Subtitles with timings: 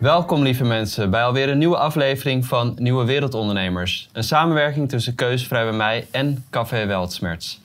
[0.00, 4.08] Welkom lieve mensen bij alweer een nieuwe aflevering van Nieuwe Wereldondernemers.
[4.12, 7.60] Een samenwerking tussen Keuzevrij bij mij en Café Weltsmerts.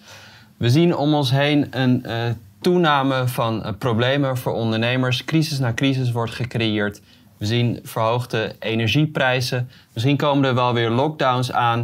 [0.58, 2.14] We zien om ons heen een uh,
[2.62, 5.25] toename van uh, problemen voor ondernemers.
[5.25, 7.02] Crisis na crisis wordt gecreëerd.
[7.38, 9.70] We zien verhoogde energieprijzen.
[9.93, 11.79] Misschien komen er wel weer lockdowns aan.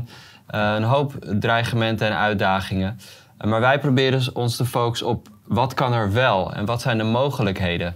[0.55, 3.00] Uh, een hoop dreigementen en uitdagingen.
[3.38, 7.04] maar wij proberen ons te focussen op wat kan er wel en wat zijn de
[7.04, 7.95] mogelijkheden.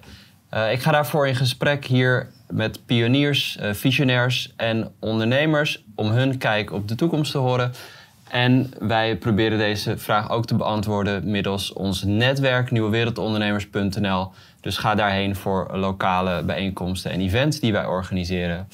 [0.72, 6.72] ik ga daarvoor in gesprek hier met pioniers, uh, visionairs en ondernemers om hun kijk
[6.72, 7.72] op de toekomst te horen.
[8.30, 14.32] En wij proberen deze vraag ook te beantwoorden middels ons netwerk nieuwewereldondernemers.nl.
[14.62, 18.68] Dus ga daarheen voor lokale bijeenkomsten en events die wij organiseren.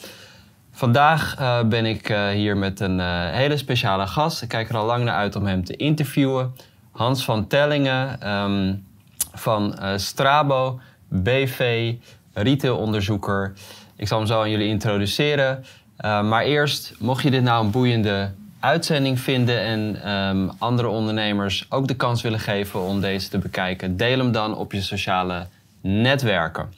[0.72, 3.00] Vandaag uh, ben ik uh, hier met een
[3.32, 4.42] hele speciale gast.
[4.42, 6.56] Ik kijk er al lang naar uit om hem te interviewen.
[6.92, 8.86] Hans van Tellingen um,
[9.34, 11.94] van Strabo, BV,
[12.34, 13.54] retailonderzoeker.
[13.96, 15.66] Ik zal hem zo aan jullie introduceren.
[16.06, 21.66] Uh, maar eerst, mocht je dit nou een boeiende uitzending vinden en um, andere ondernemers
[21.70, 25.48] ook de kans willen geven om deze te bekijken, deel hem dan op je sociale
[25.82, 26.74] netwerken.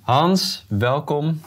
[0.00, 1.40] Hans, welkom.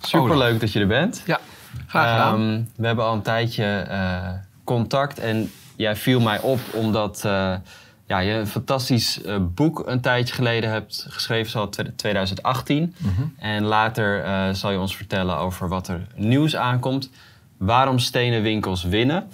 [0.00, 1.22] Super leuk dat je er bent.
[1.26, 1.40] Ja,
[1.86, 2.40] graag gedaan.
[2.40, 4.28] Um, we hebben al een tijdje uh,
[4.64, 7.54] contact en jij viel mij op omdat uh,
[8.10, 12.94] ja, je een fantastisch uh, boek een tijdje geleden hebt geschreven, zo 2018.
[12.98, 13.34] Mm -hmm.
[13.38, 17.10] En later uh, zal je ons vertellen over wat er nieuws aankomt.
[17.56, 19.28] Waarom stenen winkels winnen.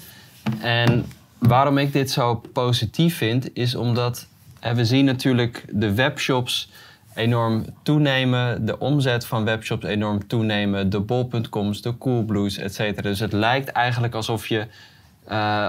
[0.60, 1.06] En
[1.38, 4.26] waarom ik dit zo positief vind, is omdat
[4.64, 6.70] uh, we zien natuurlijk de webshops
[7.14, 8.64] enorm toenemen.
[8.64, 10.90] De omzet van webshops enorm toenemen.
[10.90, 13.08] De bol.coms, de coolblues, et cetera.
[13.08, 14.66] Dus het lijkt eigenlijk alsof je,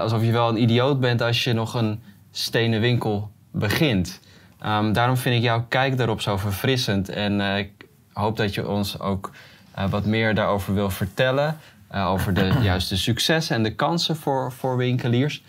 [0.00, 2.00] alsof je wel een idioot bent als je nog een
[2.38, 4.20] stenen winkel begint.
[4.66, 7.08] Um, daarom vind ik jouw kijk daarop zo verfrissend.
[7.08, 7.70] En uh, ik
[8.12, 9.30] hoop dat je ons ook
[9.78, 11.58] uh, wat meer daarover wil vertellen.
[11.94, 15.42] Uh, over de juiste successen en de kansen voor, voor winkeliers.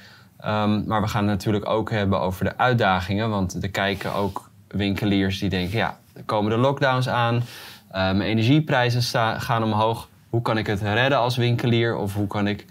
[0.45, 3.29] Um, maar we gaan het natuurlijk ook hebben over de uitdagingen.
[3.29, 5.77] Want er kijken ook winkeliers die denken...
[5.77, 7.43] ja, er komen de lockdowns aan.
[7.91, 10.07] mijn energieprijzen gaan omhoog.
[10.29, 11.95] Hoe kan ik het redden als winkelier?
[11.95, 12.65] Of hoe kan ik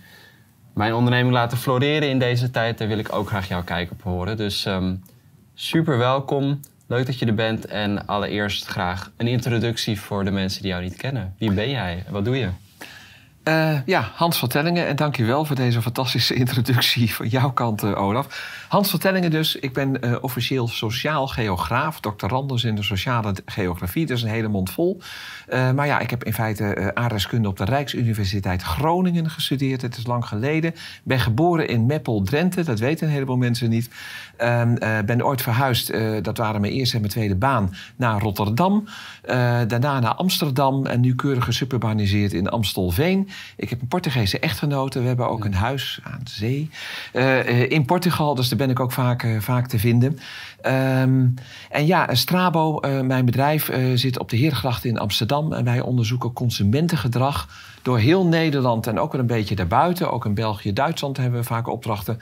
[0.78, 2.78] mijn onderneming laten floreren in deze tijd.
[2.78, 4.37] Daar wil ik ook graag jouw kijk op horen.
[4.37, 5.03] Dus um,
[5.55, 6.61] super welkom.
[6.87, 7.66] Leuk dat je er bent.
[7.66, 11.34] En allereerst graag een introductie voor de mensen die jou niet kennen.
[11.38, 12.05] Wie ben jij?
[12.11, 12.49] Wat doe je?
[13.48, 14.86] Uh, ja, Hans Vertellingen.
[14.86, 18.64] En dankjewel voor deze fantastische introductie van jouw kant, uh, Olaf.
[18.69, 19.56] Hans Vertellingen dus.
[19.56, 22.00] Ik ben uh, officieel sociaal geograaf.
[22.00, 24.06] Doctorandus in de sociale geografie.
[24.06, 25.00] Is een hele mond vol.
[25.48, 29.82] maar ja, ik heb in feite aardrijkskunde op de Rijksuniversiteit Groningen gestudeerd.
[29.82, 30.75] Het is lang geleden.
[31.03, 32.62] Ben geboren in Meppel, Drenthe.
[32.62, 33.91] Dat weten een heleboel mensen niet.
[34.37, 35.92] Ehm, ben ooit verhuisd,
[36.22, 38.88] dat waren mijn eerste en mijn tweede baan, naar Rotterdam.
[39.66, 40.87] daarna naar Amsterdam.
[40.87, 43.28] En nu keurig gesuburbaniseerd in Amstelveen.
[43.56, 45.00] Ik heb een Portugese echtgenote.
[45.00, 46.71] We hebben ook een huis aan de zee
[47.12, 48.34] uh, in Portugal.
[48.34, 50.19] Dus daar ben ik ook vaak, uh, vaak te vinden.
[50.66, 51.34] Um,
[51.71, 55.53] en ja, Strabo, uh, mijn bedrijf, zit op de Heergracht in Amsterdam.
[55.53, 57.49] En wij onderzoeken consumentengedrag
[57.82, 60.12] door heel Nederland en ook wel een beetje daarbuiten.
[60.12, 62.20] Ook in België, Duitsland hebben we vaak opdrachten.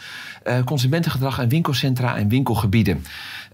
[0.64, 3.04] consumentengedrag in winkelcentra en winkelgebieden.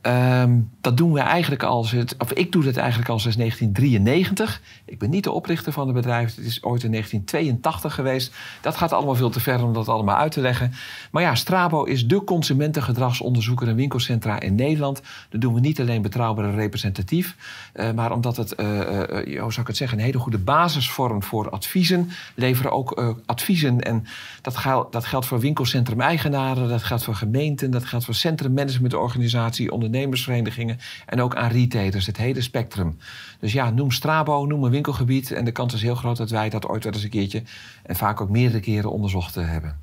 [0.06, 1.78] Um, dat doen we eigenlijk al,
[2.18, 4.62] of ik doe dat eigenlijk al sinds 1993.
[4.84, 6.34] Ik ben niet de oprichter van het bedrijf.
[6.36, 8.34] Het is ooit in 1982 geweest.
[8.60, 10.72] Dat gaat allemaal veel te ver om dat allemaal uit te leggen.
[11.10, 15.02] Maar ja, Strabo is de consumentengedragsonderzoeker in winkelcentra in Nederland.
[15.28, 17.36] Dat doen we niet alleen betrouwbaar en representatief.
[17.74, 20.90] Uh, maar omdat het, uh, uh, hoe zou ik het zeggen, een hele goede basis
[20.90, 22.10] vormt voor adviezen.
[22.34, 23.80] Leveren ook adviezen.
[23.80, 24.06] En
[24.40, 26.68] dat, dat geldt voor winkelcentrum-eigenaren.
[26.68, 27.70] Dat geldt voor gemeenten.
[27.70, 32.98] Dat geldt voor centrummanagementorganisatie, ondernemersverenigingen en ook aan retailers, het hele spectrum.
[33.40, 36.48] Dus ja, noem Strabo, noem een winkelgebied en de kans is heel groot dat wij
[36.48, 37.42] dat ooit wel eens een keertje
[37.82, 39.78] en vaak ook meerdere keren onderzocht hebben.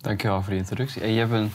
[0.00, 1.02] Dankjewel voor de introductie.
[1.02, 1.50] En je hebt een,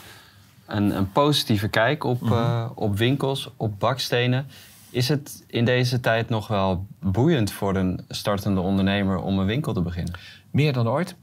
[0.65, 2.37] een, een positieve kijk op, mm -hmm.
[2.37, 4.47] uh, op winkels, op bakstenen.
[4.89, 9.73] Is het in deze tijd nog wel boeiend voor een startende ondernemer om een winkel
[9.73, 10.13] te beginnen?
[10.51, 11.15] Meer dan ooit.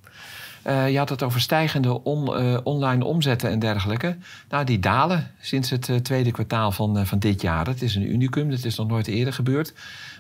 [0.66, 4.16] Uh, je had het over stijgende uh, online omzetten en dergelijke.
[4.48, 7.66] Nou, die dalen sinds het uh, tweede kwartaal van, van dit jaar.
[7.66, 9.72] Het is een unicum, dat is nog nooit eerder gebeurd.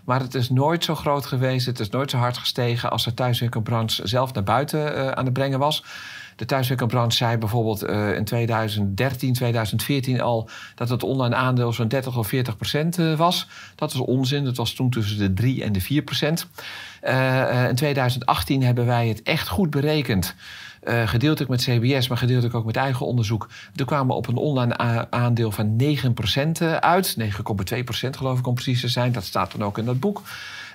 [0.04, 2.90] Maar het is nooit zo groot geweest, het is nooit zo hard gestegen...
[2.90, 5.84] als de thuiswinkelbranche zelf naar buiten aan het brengen was.
[6.40, 12.16] De thuiswinkelbranche zei bijvoorbeeld uh, in 2013, 2014 al dat het online aandeel zo'n 30
[12.16, 13.48] of 40 procent was.
[13.74, 14.44] Dat is onzin.
[14.44, 16.46] Dat was toen tussen de 3 en de 4 procent.
[17.02, 20.34] Uh, in 2018 hebben wij het echt goed berekend.
[20.84, 23.48] Uh, gedeeltelijk met CBS, maar gedeeltelijk ook met eigen onderzoek.
[23.74, 24.76] Toen kwamen op een online
[25.10, 25.82] aandeel van
[26.60, 27.16] 9% uit.
[27.18, 27.26] 9,2%
[28.10, 29.12] geloof ik om precies te zijn.
[29.12, 30.22] Dat staat dan ook in dat boek.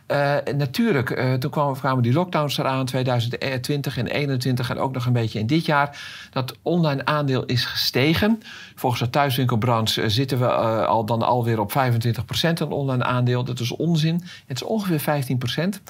[0.08, 5.06] Uh, natuurlijk, uh, toen kwamen, kwamen, die lockdowns eraan, 2020 en 2021 en ook nog
[5.06, 6.00] een beetje in dit jaar.
[6.32, 8.42] Dat online aandeel is gestegen.
[8.76, 10.52] Volgens de thuiswinkelbranche zitten we
[10.86, 11.74] al dan alweer op 25%
[12.54, 13.44] een online aandeel.
[13.44, 14.24] Dat is onzin.
[14.46, 15.82] Het is ongeveer 15%.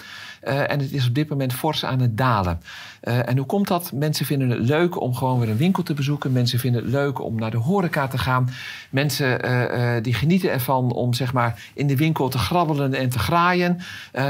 [0.47, 2.61] Uh, en het is op dit moment fors aan het dalen.
[3.03, 3.91] Uh, en hoe komt dat?
[3.91, 6.31] Mensen vinden het leuk om gewoon weer een winkel te bezoeken.
[6.31, 8.49] Mensen vinden het leuk om naar de horeca te gaan.
[8.89, 13.19] Mensen uh, die genieten ervan om zeg maar, in de winkel te grabbelen en te
[13.19, 13.79] graaien.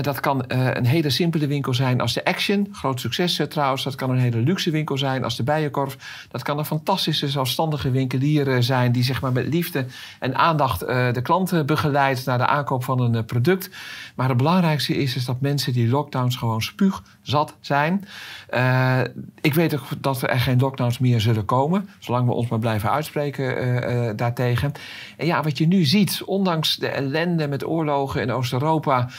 [0.01, 2.67] dat kan een hele simpele winkel zijn als de Action.
[2.71, 3.83] Groot succes trouwens.
[3.83, 5.97] Dat kan een hele luxe winkel zijn als de Bijenkorf.
[6.31, 8.91] Dat kan een fantastische zelfstandige winkelier zijn...
[8.91, 9.85] die zeg maar, met liefde
[10.19, 12.25] en aandacht de klanten begeleidt...
[12.25, 13.69] naar de aankoop van een product.
[14.15, 18.07] Maar het belangrijkste is, is dat mensen die lockdowns gewoon spuugzat zijn.
[18.53, 18.99] Uh,
[19.41, 22.91] ik weet ook dat er geen lockdowns meer zullen komen, zolang we ons maar blijven
[22.91, 24.71] uitspreken uh, uh, daartegen.
[25.17, 29.09] En ja, wat je nu ziet, ondanks de ellende met oorlogen in Oost-Europa,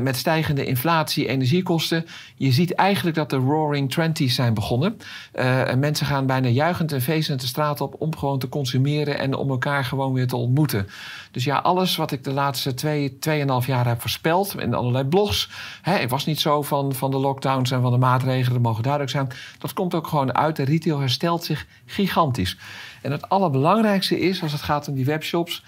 [0.00, 4.98] met stijgende inflatie, energiekosten, je ziet eigenlijk dat de Roaring Twenties zijn begonnen.
[5.32, 9.34] en mensen gaan bijna juichend en feestend de straat op om gewoon te consumeren en
[9.34, 10.88] om elkaar gewoon weer te ontmoeten.
[11.30, 15.50] Dus ja, alles wat ik de laatste twee, tweeënhalf jaar heb voorspeld in allerlei blogs.
[15.82, 19.12] Hè, was niet zo van, van de lockdowns en van de maatregelen, dat mogen duidelijk
[19.12, 19.28] zijn.
[19.58, 20.56] Dat komt ook gewoon uit.
[20.56, 22.56] De retail herstelt zich gigantisch.
[23.02, 25.62] En het allerbelangrijkste is, als het gaat om die webshops.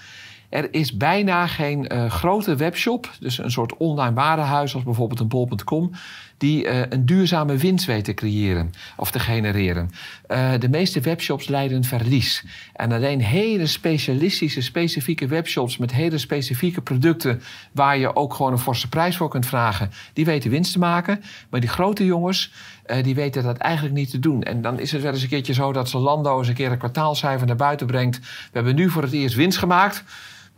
[0.49, 5.29] Er is bijna geen uh, grote webshop, dus een soort online warenhuis als bijvoorbeeld een
[5.29, 5.91] bol.com,
[6.41, 9.91] die uh, een duurzame winst weet te creëren of te genereren.
[10.29, 12.45] Uh, de meeste webshops leiden verlies.
[12.73, 17.43] En alleen hele specialistische, specifieke webshops met hele specifieke producten
[17.73, 21.23] waar je ook gewoon een forse prijs voor kunt vragen, die weten winst te maken.
[21.51, 22.53] Maar die grote jongens,
[22.87, 24.43] uh, die weten dat eigenlijk niet te doen.
[24.43, 26.79] En dan is het wel eens een keertje zo dat Zalando eens een keer een
[26.79, 28.19] kwartaalcijfer naar buiten brengt.
[28.19, 30.05] We hebben nu voor het eerst winst gemaakt.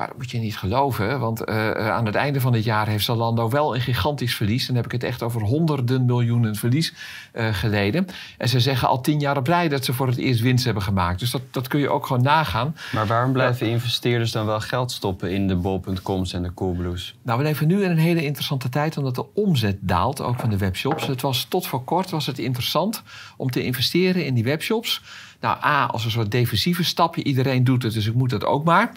[0.03, 3.05] Maar dat moet je niet geloven, want uh, aan het einde van dit jaar heeft
[3.05, 4.67] Zalando wel een gigantisch verlies.
[4.67, 6.95] Dan heb ik het echt over honderden miljoenen verlies
[7.35, 8.07] uh, geleden.
[8.39, 10.83] En ze zeggen al tien jaar op rij dat ze voor het eerst winst hebben
[10.83, 11.19] gemaakt.
[11.19, 12.77] Dus dat, dat kun je ook gewoon nagaan.
[12.93, 17.15] Maar waarom blijven investeerders dan wel geld stoppen in de bol.coms en de Coolblues?
[17.23, 20.51] Nou, we leven nu in een hele interessante tijd omdat de omzet daalt, ook van
[20.51, 21.07] de webshops.
[21.07, 23.03] Het was tot voor kort was het interessant
[23.37, 25.03] om te investeren in die webshops.
[25.41, 27.25] Nou, A, als een soort defensieve stapje.
[27.25, 28.93] Iedereen doet het, dus ik moet dat ook maar.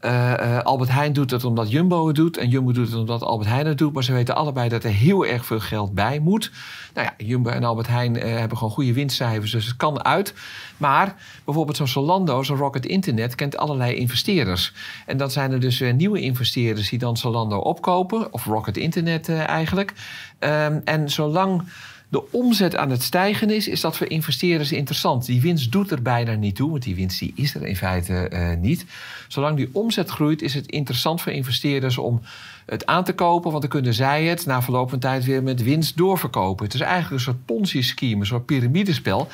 [0.00, 2.36] Uh, uh, Albert Heijn doet het omdat Jumbo het doet.
[2.36, 3.92] En Jumbo doet het omdat Albert Heijn het doet.
[3.92, 6.50] Maar ze weten allebei dat er heel erg veel geld bij moet.
[6.94, 9.50] Nou ja, Jumbo en Albert Heijn uh, hebben gewoon goede winstcijfers.
[9.50, 10.34] Dus het kan uit.
[10.76, 11.14] Maar
[11.44, 13.34] bijvoorbeeld zo'n Zalando, zo'n Rocket Internet...
[13.34, 14.72] kent allerlei investeerders.
[15.06, 16.88] En dan zijn er dus nieuwe investeerders...
[16.88, 18.32] die dan Zalando opkopen.
[18.32, 19.92] Of Rocket Internet eigenlijk.
[20.38, 21.62] Um, en zolang
[22.10, 25.26] de omzet aan het stijgen is, is dat voor investeerders interessant.
[25.26, 28.30] Die winst doet er bijna niet toe, want die winst die is er in feite
[28.32, 28.84] uh, niet.
[29.28, 32.20] Zolang die omzet groeit, is het interessant voor investeerders om
[32.66, 35.62] het aan te kopen, want dan kunnen zij het na verloop van tijd weer met
[35.62, 36.64] winst doorverkopen.
[36.64, 39.28] Het is eigenlijk een soort Ponzi-scheme, een soort piramidespel.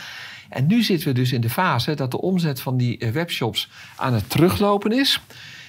[0.49, 3.71] En nu zitten we dus in de fase dat de omzet van die eh, webshops
[3.97, 5.21] aan het teruglopen is.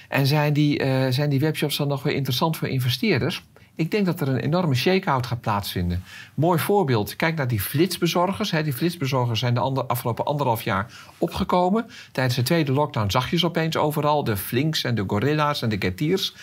[0.08, 3.42] En zijn die, uh, zijn die webshops dan nog weer interessant voor investeerders?
[3.78, 6.02] Ik denk dat er een enorme shake-out gaat plaatsvinden.
[6.34, 7.16] Mooi voorbeeld.
[7.16, 8.50] Kijk naar die flitsbezorgers.
[8.50, 11.86] Die flitsbezorgers zijn de afgelopen anderhalf jaar opgekomen.
[12.12, 14.24] Tijdens de tweede lockdown zag je ze opeens overal.
[14.24, 16.34] De Flinks en de Gorilla's en de Getiers.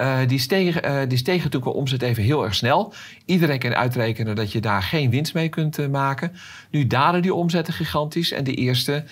[0.00, 2.92] Uh, die, stegen, uh, die stegen qua omzet even heel erg snel.
[3.24, 6.32] Iedereen kan uitrekenen dat je daar geen winst mee kunt uh, maken.
[6.70, 8.32] Nu dalen die omzetten gigantisch.
[8.32, 9.04] En de eerste,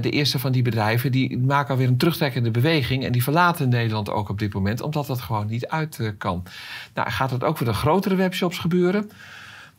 [0.00, 3.04] de eerste van die bedrijven die maken alweer een terugtrekkende beweging.
[3.04, 6.42] En die verlaten Nederland ook op dit moment, omdat dat gewoon niet uit kan.
[6.94, 9.10] Nou, gaat dat ook voor de grotere webshops gebeuren?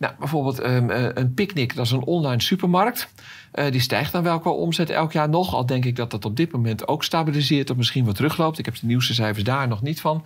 [0.01, 3.09] Nou, bijvoorbeeld um, een Picnic, dat is een online supermarkt.
[3.53, 5.53] Uh, die stijgt dan wel qua omzet elk jaar nog.
[5.53, 8.59] Al denk ik dat dat op dit moment ook stabiliseert of misschien wat terugloopt.
[8.59, 10.25] Ik heb de nieuwste cijfers daar nog niet van.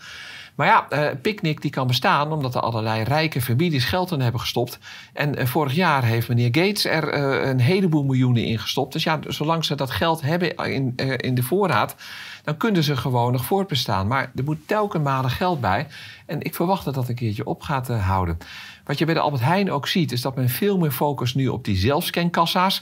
[0.56, 4.42] Maar ja, uh, Picnic die kan bestaan omdat er allerlei rijke families geld in hebben
[4.42, 4.80] gestopt.
[5.14, 7.14] En vorig jaar heeft meneer Gates er
[7.48, 8.94] een heleboel miljoenen in gestopt.
[8.94, 11.96] Dus ja, zolang ze dat geld hebben in, in de voorraad,
[12.44, 14.08] dan kunnen ze gewoon nog voortbestaan.
[14.08, 15.88] Maar er moet telkens malen geld bij.
[16.26, 18.38] En ik verwacht dat dat een keertje op gaat houden.
[18.86, 21.48] Wat je bij de Albert Heijn ook ziet, is dat men veel meer focust nu
[21.48, 22.82] op die zelfscankassa's.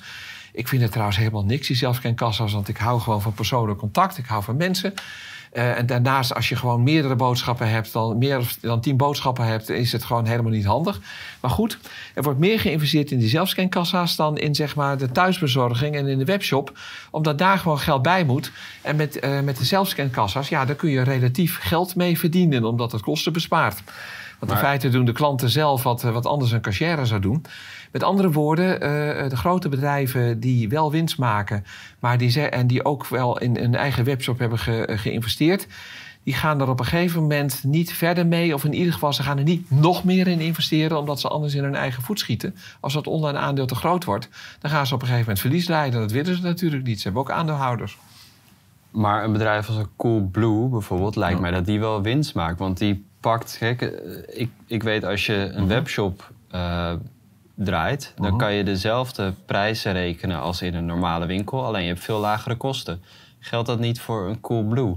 [0.54, 4.18] Ik vind het trouwens helemaal niks, die zelfscankassa's, want ik hou gewoon van persoonlijk contact.
[4.18, 4.94] Ik hou van mensen.
[5.54, 9.70] Uh, en daarnaast, als je gewoon meerdere boodschappen hebt, dan meer dan tien boodschappen hebt,
[9.70, 11.00] is het gewoon helemaal niet handig.
[11.40, 11.78] Maar goed,
[12.14, 16.18] er wordt meer geïnvesteerd in die zelfscankassa's dan in zeg maar, de thuisbezorging en in
[16.18, 16.80] de webshop,
[17.12, 18.52] omdat daar gewoon geld bij moet.
[18.82, 22.92] En met, uh, met de zelfscankassa's, ja, daar kun je relatief geld mee verdienen, omdat
[22.92, 23.84] het kosten bespaart.
[24.48, 27.46] Want in feite doen de klanten zelf wat, wat anders een cashier zou doen.
[27.92, 28.80] Met andere woorden, uh,
[29.30, 31.66] de grote bedrijven die wel winst maken,
[32.00, 35.68] maar die en die ook wel in een eigen webshop hebben ge, geïnvesteerd,
[36.24, 38.54] die gaan er op een gegeven moment niet verder mee.
[38.54, 41.54] Of in ieder geval, ze gaan er niet nog meer in investeren, omdat ze anders
[41.54, 42.56] in hun eigen voet schieten.
[42.80, 45.68] Als dat online aandeel te groot wordt, dan gaan ze op een gegeven moment verlies
[45.68, 46.00] leiden.
[46.00, 46.98] Dat willen ze natuurlijk niet.
[46.98, 47.98] Ze hebben ook aandeelhouders.
[48.92, 52.60] Maar een bedrijf als Coolblue bijvoorbeeld, lijkt mij dat die wel winst maakt.
[52.60, 53.90] Want die pakt, kijk, eh,
[54.28, 56.94] ik, ik weet als je een webshop uh,
[57.56, 61.66] draait, dan kan je dezelfde prijzen rekenen als in een normale winkel.
[61.66, 63.02] Alleen je hebt veel lagere kosten.
[63.40, 64.96] Geldt dat niet voor een Coolblue?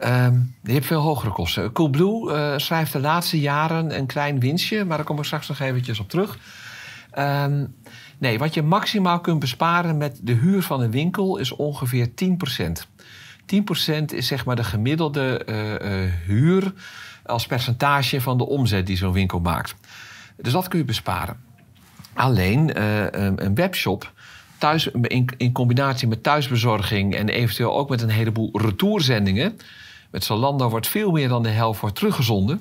[0.00, 1.72] Um, je hebt veel hogere kosten.
[1.72, 5.60] Coolblue uh, schrijft de laatste jaren een klein winstje, maar daar kom ik straks nog
[5.60, 6.38] eventjes op terug.
[7.18, 7.74] Um,
[8.18, 12.12] nee, wat je maximaal kunt besparen met de huur van een winkel is ongeveer 10%.
[14.00, 16.72] 10% is zeg maar de gemiddelde uh, uh, huur
[17.28, 19.74] als percentage van de omzet die zo'n winkel maakt.
[20.36, 21.36] Dus dat kun je besparen.
[22.14, 24.12] Alleen uh, een webshop
[24.58, 29.58] thuis, in, in, combinatie met thuisbezorging en eventueel ook met een heleboel retourzendingen.
[30.10, 32.60] Met Zalando wordt veel meer dan de helft wordt teruggezonden.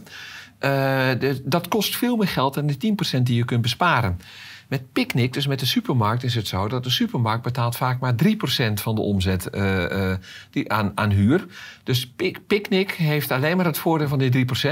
[0.59, 1.09] Uh,
[1.43, 4.19] dat kost veel meer geld dan de 10% die je kunt besparen.
[4.67, 8.13] Met Picnic, dus met de supermarkt, is het zo dat de supermarkt betaalt vaak maar
[8.13, 10.13] 3% van de omzet uh, uh,
[10.51, 11.45] die aan, aan huur.
[11.83, 12.13] Dus
[12.47, 14.69] Picnic heeft alleen maar het voordeel van die 3%.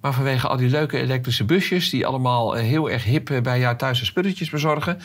[0.00, 3.76] Maar vanwege al die leuke elektrische busjes, die allemaal uh, heel erg hip bij jou
[3.76, 4.98] thuis de spulletjes bezorgen,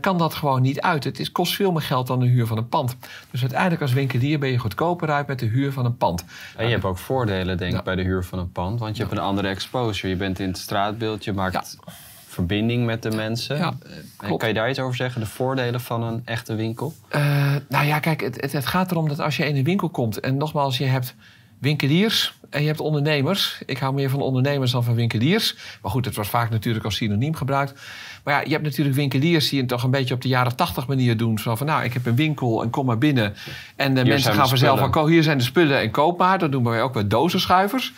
[0.00, 1.04] kan dat gewoon niet uit.
[1.04, 2.96] Het is, kost veel meer geld dan de huur van een pand.
[3.30, 6.24] Dus uiteindelijk als winkelier ben je goedkoper uit met de huur van een pand.
[6.56, 7.82] En je hebt ook voordelen, denk ik, ja.
[7.82, 8.80] bij de huur van een pand.
[8.80, 9.08] Want je ja.
[9.08, 10.08] hebt een andere exposure.
[10.08, 11.78] Je bent in het straatbeeld, je maakt.
[11.84, 11.92] Ja
[12.30, 13.56] verbinding met de mensen.
[13.56, 13.74] Ja,
[14.36, 15.20] kan je daar iets over zeggen?
[15.20, 16.94] De voordelen van een echte winkel?
[17.16, 19.88] Uh, nou ja, kijk, het, het, het, gaat erom dat als je in een winkel
[19.88, 20.20] komt...
[20.20, 21.14] en nogmaals, je hebt
[21.58, 23.62] winkeliers en je hebt ondernemers.
[23.66, 25.56] Ik hou meer van ondernemers dan van winkeliers.
[25.82, 27.80] Maar goed, het was vaak natuurlijk als synoniem gebruikt.
[28.24, 30.86] Maar ja, je hebt natuurlijk winkeliers die het toch een beetje op de jaren tachtig
[30.86, 31.38] manier doen.
[31.38, 33.34] Zo van, nou, ik heb een winkel en kom maar binnen.
[33.76, 36.38] En de mensen gaan vanzelf van, hier zijn de spullen en koop maar.
[36.38, 37.92] Dat doen wij ook met dozenschuivers.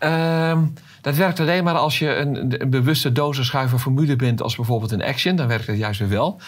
[0.00, 0.58] Uh,
[1.04, 5.36] dat werkt alleen maar als je een, bewuste dozenschuiver formule bent, als bijvoorbeeld een Action.
[5.36, 6.40] Dan werkt het juist weer wel.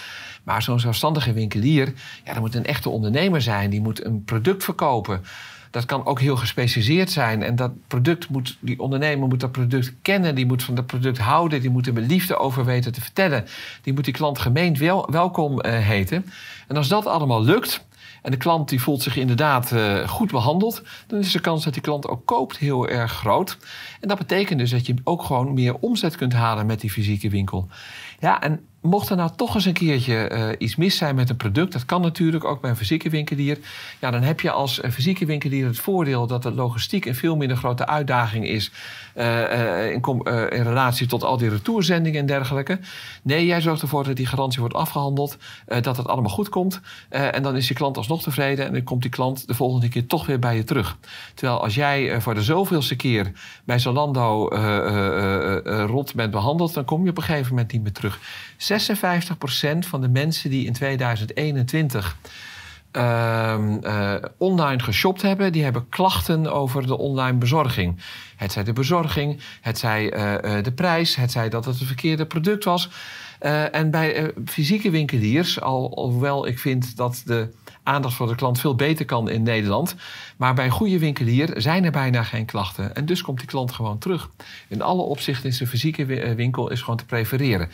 [0.45, 1.93] Maar zo'n zelfstandige winkelier,
[2.25, 3.71] ja, dat moet een echte ondernemer zijn.
[3.71, 5.25] Die moet een product verkopen.
[5.71, 7.43] Dat kan ook heel gespecialiseerd zijn.
[7.43, 10.35] En dat product moet, die ondernemer moet dat product kennen.
[10.35, 11.61] Die moet van dat product houden.
[11.61, 13.45] Die moet er met liefde over weten te vertellen.
[13.83, 16.27] Die moet die klant gemeend wel, welkom uh, heten.
[16.69, 17.86] En als dat allemaal lukt,
[18.27, 21.73] en de klant die voelt zich inderdaad uh, goed behandeld, dan is de kans dat
[21.73, 23.59] die klant ook koopt heel erg groot.
[24.01, 27.31] En dat betekent dus dat je ook gewoon meer omzet kunt halen met die fysieke
[27.31, 27.69] winkel.
[28.21, 31.37] Ja, en mocht er nou toch eens een keertje uh, iets mis zijn met een
[31.37, 33.59] product, dat kan natuurlijk ook bij een fysieke winkelier.
[34.01, 37.57] Ja, dan heb je als fysieke winkelier het voordeel dat de logistiek een veel minder
[37.57, 38.71] grote uitdaging is
[39.17, 40.03] in,
[40.51, 42.79] in, relatie tot al die retourzendingen en dergelijke.
[43.23, 45.37] Nee, jij zorgt ervoor dat die garantie wordt afgehandeld,
[45.81, 46.81] dat het allemaal goed komt.
[47.09, 50.07] en dan is je klant alsnog tevreden en dan komt die klant de volgende keer
[50.07, 50.97] toch weer bij je terug.
[51.35, 53.33] Terwijl als jij voor de zoveelste keer
[53.65, 54.49] bij Zalando
[55.87, 58.19] rot bent behandeld, dan kom je op een gegeven moment niet meer terug.
[58.59, 62.17] 56% van de mensen die in 2021
[62.97, 68.01] uh, uh, online geshopt hebben, die hebben klachten over de online bezorging.
[68.37, 72.27] Het zij de bezorging, het zij uh, de prijs, het zij dat het een verkeerde
[72.27, 72.91] product was.
[73.73, 77.49] En bij fysieke winkeliers, al, alhoewel ik vind dat de
[77.83, 79.95] aandacht voor de klant veel beter kan in Nederland.
[80.37, 82.95] Maar bij een goede winkelier zijn er bijna geen klachten.
[82.95, 84.31] En dus komt die klant gewoon terug.
[84.69, 87.69] In alle opzichten is de fysieke winkel is gewoon te prefereren.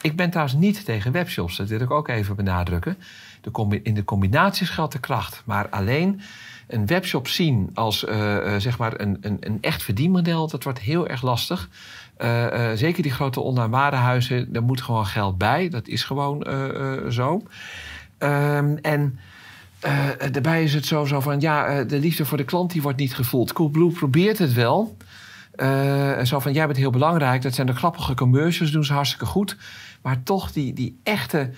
[0.00, 2.96] Ik ben trouwens niet tegen webshops, dat wil ik ook even benadrukken.
[3.82, 5.42] In de combinaties geldt de kracht.
[5.44, 6.20] Maar alleen
[6.66, 10.78] een webshop zien als uh, uh, zeg maar een, een, een, echt verdienmodel, dat wordt
[10.78, 11.68] heel erg lastig.
[12.18, 15.68] Uh, zeker die grote online daar moet gewoon geld bij.
[15.68, 16.46] Dat is gewoon
[17.10, 17.42] zo.
[18.18, 19.18] Ehm, en
[20.30, 23.14] daarbij is het zo, zo van, ja, de liefde voor de klant die wordt niet
[23.14, 23.52] gevoeld.
[23.52, 24.96] Coolblue probeert het wel.
[26.22, 27.42] zo van, jij bent heel belangrijk.
[27.42, 29.56] Dat zijn de grappige commercials, doen ze hartstikke goed.
[30.02, 31.50] Maar toch die, die echte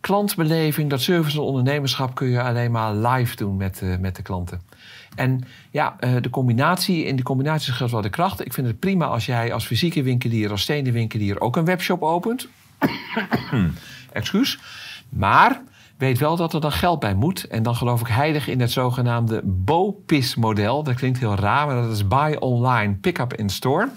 [0.00, 4.22] klantbeleving, dat service en ondernemerschap kun je alleen maar live doen met, uh, met de
[4.22, 4.62] klanten.
[5.14, 8.44] En ja, uh, de combinatie, in de combinatie geldt wel de kracht.
[8.44, 12.02] Ik vind het prima als jij als fysieke winkelier, als stenen winkelier ook een webshop
[12.02, 12.48] opent.
[14.12, 14.58] Excuus.
[15.08, 15.62] Maar
[15.96, 17.46] weet wel dat er dan geld bij moet.
[17.46, 20.82] En dan geloof ik heilig in het zogenaamde BOPIS-model.
[20.82, 23.88] Dat klinkt heel raar, maar dat is Buy Online, Pick Up in Store.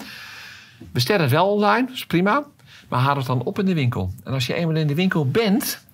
[0.92, 2.44] Bestel het wel online, is prima.
[2.88, 4.12] Maar haal het dan op in de winkel.
[4.24, 5.84] En als je eenmaal in de winkel bent,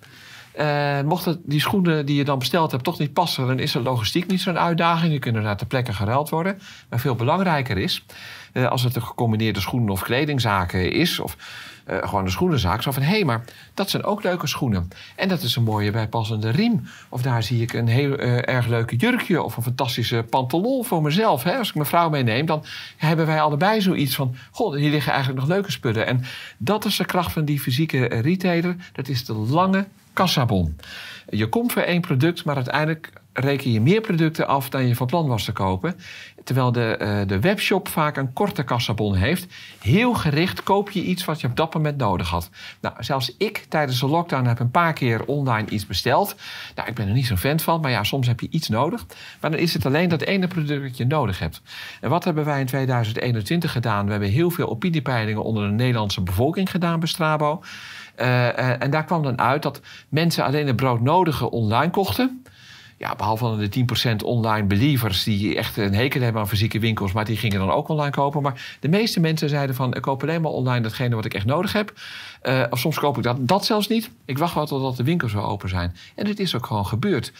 [0.59, 3.81] Uh, mochten die schoenen die je dan besteld hebt toch niet passen, dan is de
[3.81, 5.11] logistiek niet zo'n uitdaging.
[5.11, 6.59] Die kunnen naar ter plekke geruild worden.
[6.89, 8.05] Maar veel belangrijker is,
[8.53, 11.37] uh, als het een gecombineerde schoenen- of kledingzaken is, of
[11.89, 13.43] uh, gewoon een schoenenzaak, zo van hé, hey, maar
[13.73, 14.89] dat zijn ook leuke schoenen.
[15.15, 16.83] En dat is een mooie bijpassende riem.
[17.09, 21.43] Of daar zie ik een heel erg leuke jurkje of een fantastische pantalon voor mezelf.
[21.43, 21.57] Hè?
[21.57, 22.63] Als ik mijn vrouw meeneem, dan
[22.97, 26.07] hebben wij allebei zoiets van: Goh, hier liggen eigenlijk nog leuke spullen.
[26.07, 26.23] En
[26.57, 28.75] dat is de kracht van die fysieke retailer.
[28.93, 30.75] Dat is de lange kassabon.
[31.29, 35.07] Je komt voor één product, maar uiteindelijk reken je meer producten af dan je van
[35.07, 35.95] plan was te kopen.
[36.43, 39.53] Terwijl de, uh, de webshop vaak een korte kassabon heeft.
[39.79, 42.49] Heel gericht koop je iets wat je op dat moment nodig had.
[42.81, 46.35] Nou, zelfs ik tijdens de lockdown heb een paar keer online iets besteld.
[46.75, 49.05] Nou, ik ben er niet zo'n fan van, maar ja, soms heb je iets nodig.
[49.41, 51.61] Maar dan is het alleen dat ene product dat je nodig hebt.
[52.01, 54.05] En wat hebben wij in 2021 gedaan?
[54.05, 57.61] We hebben heel veel opiniepeilingen onder de Nederlandse bevolking gedaan bij Strabo.
[58.21, 62.43] Uh, en daar kwam dan uit dat mensen alleen het broodnodige online kochten.
[62.97, 63.85] Ja, behalve de
[64.21, 67.71] 10% online believers die echt een hekel hebben aan fysieke winkels, maar die gingen dan
[67.71, 68.41] ook online kopen.
[68.41, 71.45] Maar de meeste mensen zeiden van ik koop alleen maar online datgene wat ik echt
[71.45, 71.93] nodig heb.
[72.43, 74.11] Uh, of soms koop ik dat, dat zelfs niet.
[74.25, 75.95] Ik wacht wel totdat de winkels weer open zijn.
[76.15, 77.33] En dit is ook gewoon gebeurd.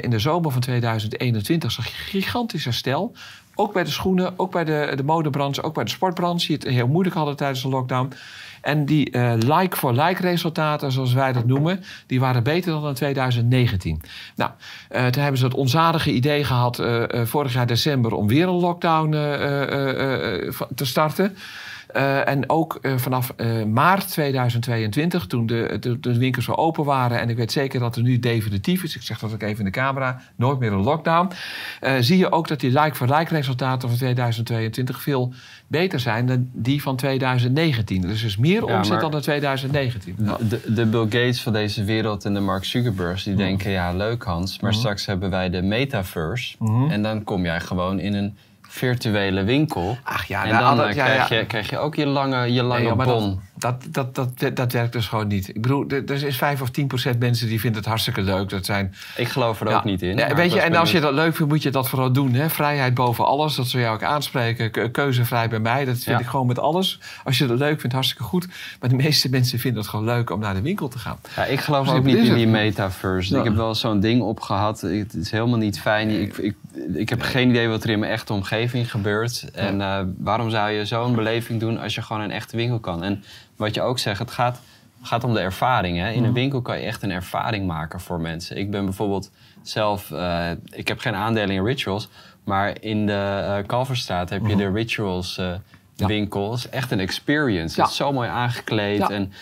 [0.00, 3.14] In de zomer van 2021 zag je gigantisch herstel.
[3.60, 6.68] Ook bij de schoenen, ook bij de, de modebranche, ook bij de sportbranche, die het
[6.68, 8.12] heel moeilijk hadden tijdens de lockdown.
[8.60, 14.02] En die uh, like-for-like resultaten, zoals wij dat noemen, die waren beter dan in 2019.
[14.36, 14.50] Nou,
[14.90, 18.60] uh, toen hebben ze het onzadige idee gehad uh, vorig jaar december om weer een
[18.60, 19.10] lockdown
[20.74, 21.36] te starten.
[21.96, 26.84] Uh, en ook uh, vanaf uh, maart 2022, toen de, de, de, winkels weer open
[26.84, 27.20] waren...
[27.20, 28.96] en ik weet zeker dat er nu definitief is...
[28.96, 31.30] ik zeg dat ook even in de camera, nooit meer een lockdown...
[32.00, 35.32] zie je ook dat die like-for-like resultaten van 2022 veel
[35.66, 38.00] beter zijn dan die van 2019.
[38.00, 40.16] Dus er is meer ja, omzet dan in 2019.
[40.48, 43.22] De, de, Bill Gates van deze wereld en de Mark Zuckerberg...
[43.22, 46.56] die denken, ja, leuk Hans, maar straks hebben wij de metaverse...
[46.88, 48.36] en dan kom jij gewoon in een
[48.70, 49.98] virtuele winkel.
[50.02, 53.06] Ach ja, en dan ja, krijg, Je, krijg je ook je lange, je lange nee,
[53.06, 53.40] bon.
[53.60, 55.48] Dat, dat, dat, dat, werkt dus gewoon niet.
[55.48, 58.48] Ik bedoel, er is 5 of 10 procent mensen die vinden het hartstikke leuk.
[58.48, 60.16] Dat zijn, ik geloof er ook niet in.
[60.16, 62.34] Ja, weet je, en als je dat leuk vindt, moet je dat vooral doen.
[62.34, 62.50] Hè?
[62.50, 64.90] Vrijheid boven alles, dat zou jou ook aanspreken.
[64.90, 67.00] Keuzevrij bij mij, dat vind ik gewoon met alles.
[67.24, 68.46] Als je dat leuk vindt, hartstikke goed.
[68.80, 71.18] Maar de meeste mensen vinden het gewoon leuk om naar de winkel te gaan.
[71.36, 73.38] Ja, ik geloof dus ook niet in die metaverse.
[73.38, 74.80] Ik heb wel zo'n ding opgehad.
[74.80, 76.08] Het is helemaal niet fijn.
[76.08, 76.54] Ik, ik,
[76.94, 79.50] ik heb geen idee wat er in mijn echte omgeving gebeurt.
[79.52, 83.02] En uh, waarom zou je zo'n beleving doen als je gewoon een echte winkel kan?
[83.02, 83.24] En
[83.60, 84.60] wat je ook zegt, het gaat,
[85.02, 85.98] gaat om de ervaring.
[85.98, 86.10] Hè?
[86.10, 86.32] In een mhm.
[86.32, 88.56] winkel kan je echt een ervaring maken voor mensen.
[88.56, 89.30] Ik ben bijvoorbeeld
[89.62, 92.08] zelf, uh, ik heb geen aandelen in rituals,
[92.44, 94.58] maar in de uh, Kalverstraat heb je mhm.
[94.58, 95.52] de rituals uh,
[95.94, 96.06] ja.
[96.06, 96.54] winkel.
[96.54, 97.76] is echt een experience.
[97.76, 97.82] Ja.
[97.82, 98.98] Het is zo mooi aangekleed.
[98.98, 99.10] Ja.
[99.10, 99.32] En,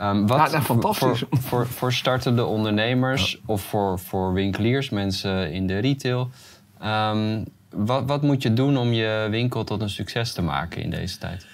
[0.00, 1.24] um, wat ja, fantastisch.
[1.30, 6.30] Voor, voor, voor startende ondernemers of voor, voor winkeliers, mensen in de retail.
[6.84, 10.90] Um, wat, wat moet je doen om je winkel tot een succes te maken in
[10.90, 11.46] deze tijd?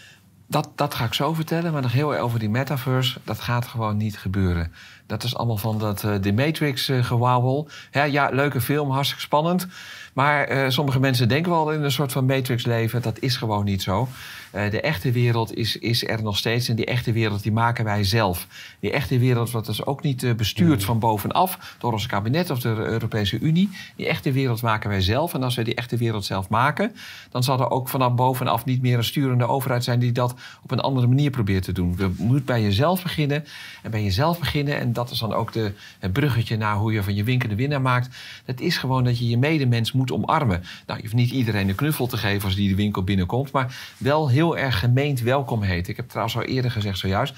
[0.46, 3.20] Dat, dat ga ik zo vertellen, maar nog heel erg over die metaverse.
[3.24, 4.72] Dat gaat gewoon niet gebeuren.
[5.07, 7.68] Dat is allemaal van dat uh, The Matrix uh, gewauwel.
[7.90, 9.66] Ja, ja, leuke film, hartstikke spannend.
[10.12, 13.02] Maar uh, sommige mensen denken wel in een soort van Matrix leven.
[13.02, 14.09] Dat is gewoon niet zo.
[14.54, 16.68] Uh, de echte wereld is, is er nog steeds.
[16.68, 18.46] En die echte wereld die maken wij zelf.
[18.80, 20.84] Die echte wereld wordt dus ook niet uh, bestuurd mm.
[20.86, 23.70] van bovenaf door ons kabinet of de Europese Unie.
[23.96, 25.34] Die echte wereld maken wij zelf.
[25.34, 26.92] En als wij die echte wereld zelf maken,
[27.30, 30.70] dan zal er ook vanaf bovenaf niet meer een sturende overheid zijn die dat op
[30.70, 31.96] een andere manier probeert te doen.
[31.96, 33.44] We moeten bij jezelf beginnen.
[33.82, 37.02] En bij jezelf beginnen, en dat is dan ook de, het bruggetje naar hoe je
[37.02, 38.16] van je winkel de winnaar maakt.
[38.44, 40.62] Dat is gewoon dat je je medemens moet omarmen.
[40.86, 43.92] Nou, je hoeft niet iedereen een knuffel te geven als die de winkel binnenkomt, maar
[43.98, 45.88] wel heel heel erg gemeend welkom heet.
[45.88, 47.35] Ik heb trouwens al eerder gezegd zojuist.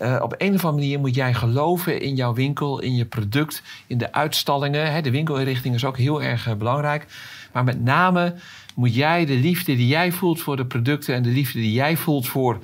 [0.00, 3.62] Uh, op een of andere manier moet jij geloven in jouw winkel, in je product,
[3.86, 4.92] in de uitstallingen.
[4.92, 7.06] Hè, de winkelinrichting is ook heel erg uh, belangrijk.
[7.52, 8.34] Maar met name
[8.74, 11.96] moet jij de liefde die jij voelt voor de producten en de liefde die jij
[11.96, 12.58] voelt voor,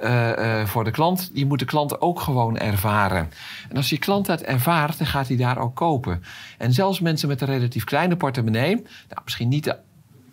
[0.00, 3.30] uh, voor de klant, die moet de klant ook gewoon ervaren.
[3.68, 6.22] En als die klant dat ervaart, dan gaat hij daar ook kopen.
[6.58, 9.76] En zelfs mensen met een relatief kleine portemonnee, nou, misschien niet de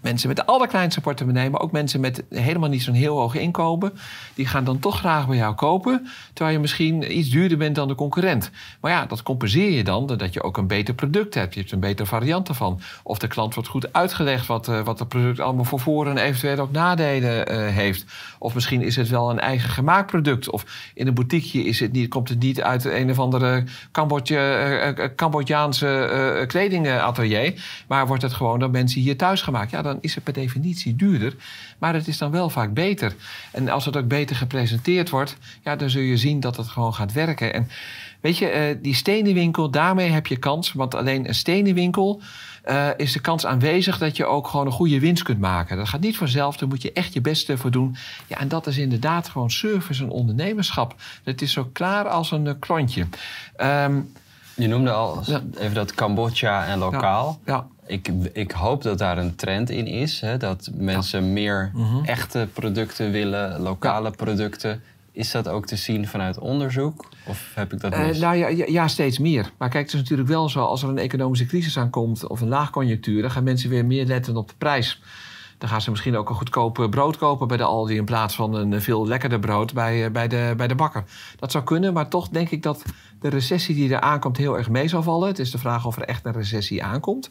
[0.01, 3.93] mensen met de allerkleinste portemonnee, maar ook mensen met helemaal niet zo'n heel hoog inkomen,
[4.33, 7.87] die gaan dan toch graag bij jou kopen, terwijl je misschien iets duurder bent dan
[7.87, 8.49] de concurrent.
[8.79, 11.53] Maar ja, dat compenseer je dan doordat je ook een beter product hebt.
[11.53, 12.79] Je hebt een betere variant ervan.
[13.03, 16.17] Of de klant wordt goed uitgelegd wat, uh, wat het product allemaal voor voor- en
[16.17, 18.05] eventueel ook nadelen uh, heeft.
[18.39, 20.49] Of misschien is het wel een eigen gemaakt product.
[20.49, 24.95] Of in een boutiqueje is het niet, komt het niet uit een of andere Cambodje,
[24.97, 29.71] uh, Cambodjaanse kledingatelier, maar wordt het gewoon door mensen hier thuis gemaakt.
[29.71, 31.36] Ja, dan is het per definitie duurder.
[31.77, 33.15] Maar het is dan wel vaak beter.
[33.51, 36.93] En als het ook beter gepresenteerd wordt, ja, dan zul je zien dat het gewoon
[36.93, 37.54] gaat werken.
[37.54, 37.67] En
[38.21, 40.73] weet je, eh, die stenenwinkel, daarmee heb je kans.
[40.73, 42.21] Want alleen een stenenwinkel
[42.65, 45.77] uh, is de kans aanwezig dat je ook gewoon een goede winst kunt maken.
[45.77, 47.95] Dat gaat niet vanzelf, daar moet je echt je best voor doen.
[48.27, 50.95] Ja, en dat is inderdaad gewoon service en ondernemerschap.
[51.23, 53.08] Het is zo klaar als een klontje.
[53.58, 54.12] Um,
[54.56, 55.23] je noemde al
[55.58, 57.39] even dat Cambodja en lokaal.
[57.45, 57.67] Ja.
[57.86, 60.22] Ik, ik hoop dat daar een trend in is.
[60.22, 60.38] Hè?
[60.38, 62.04] Dat mensen meer mhm.
[62.04, 64.82] echte producten willen, lokale producten.
[65.12, 67.10] Is dat ook te zien vanuit onderzoek?
[67.26, 69.52] Of heb ik dat uh, nou ja, ja, steeds meer.
[69.58, 70.63] Maar kijk, het is natuurlijk wel zo...
[70.63, 73.22] als er een economische crisis aankomt of een laagconjunctuur...
[73.22, 75.02] dan gaan mensen weer meer letten op de prijs.
[75.58, 77.96] Dan gaan ze misschien ook een goedkoop brood kopen bij de Aldi...
[77.96, 81.04] in plaats van een veel lekkerder brood bij, eh, bij, de, bij de bakker.
[81.39, 82.84] Dat zou kunnen, maar toch denk ik dat
[83.20, 84.38] de recessie die er aankomt...
[84.38, 85.28] heel erg mee zal vallen.
[85.28, 87.30] Het is de vraag of er echt een recessie aankomt.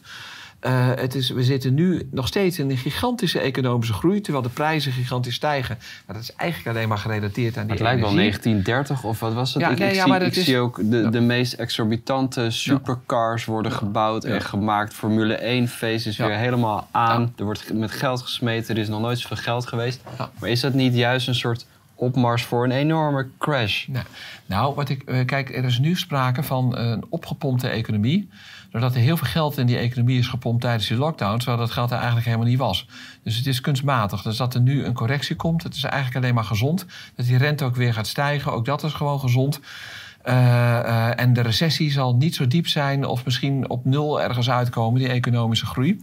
[0.61, 4.49] Uh, het is, we zitten nu nog steeds in een gigantische economische groei, terwijl de
[4.49, 5.77] prijzen gigantisch stijgen.
[6.05, 9.33] Maar dat is eigenlijk alleen maar gerelateerd aan die Het lijkt wel 1930 of wat
[9.33, 9.63] was het?
[9.63, 10.45] Ja, ik, nee, ik ja, zie, ik is...
[10.45, 14.93] zie ook de, de meest exorbitante supercars worden gebouwd en gemaakt.
[14.93, 17.33] Formule 1 feest is weer helemaal aan.
[17.37, 20.01] Er wordt met geld gesmeten, er is nog nooit zoveel geld geweest.
[20.39, 23.87] Maar is dat niet juist een soort opmars voor een enorme crash?
[23.87, 24.05] Nou,
[24.45, 28.29] nou wat ik, eh, kijk, er is nu sprake van een opgepompte economie
[28.71, 31.71] doordat er heel veel geld in die economie is gepompt tijdens die lockdown, terwijl dat
[31.71, 32.87] geld er eigenlijk helemaal niet was.
[33.23, 34.21] Dus het is kunstmatig.
[34.21, 36.85] Dus dat er nu een correctie komt, het is eigenlijk alleen maar gezond.
[37.15, 39.59] Dat die rente ook weer gaat stijgen, ook dat is gewoon gezond.
[40.25, 44.49] Uh, uh, en de recessie zal niet zo diep zijn of misschien op nul ergens
[44.49, 45.99] uitkomen, die economische groei.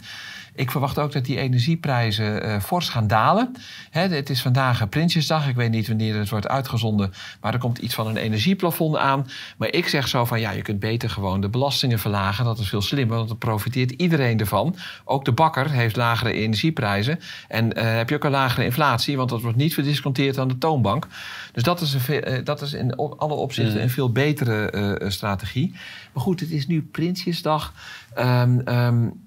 [0.58, 3.54] Ik verwacht ook dat die energieprijzen uh, fors gaan dalen.
[3.90, 5.48] het is vandaag Prinsjesdag.
[5.48, 7.12] Ik weet niet wanneer het wordt uitgezonden.
[7.40, 9.26] Maar er komt iets van een energieplafond aan.
[9.56, 12.44] Maar ik zeg zo van ja, je kunt beter gewoon de belastingen verlagen.
[12.44, 14.76] Dat is veel slimmer, want dan profiteert iedereen ervan.
[15.04, 17.20] Ook de bakker heeft lagere energieprijzen.
[17.48, 20.58] En uh, heb je ook een lagere inflatie, want dat wordt niet verdisconteerd aan de
[20.58, 21.06] toonbank.
[21.52, 23.82] Dus dat is, een, uh, dat is in alle opzichten mm.
[23.82, 25.74] een veel betere strategie.
[26.12, 27.72] Maar goed, het is nu Prinsjesdag.
[28.18, 29.26] Um, um,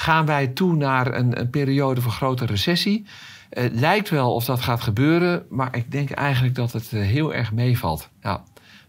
[0.00, 3.06] gaan wij toe naar een, een periode van grote recessie.
[3.50, 7.34] Het lijkt wel of dat gaat gebeuren, maar ik denk eigenlijk dat het eh, heel
[7.34, 8.08] erg meevalt.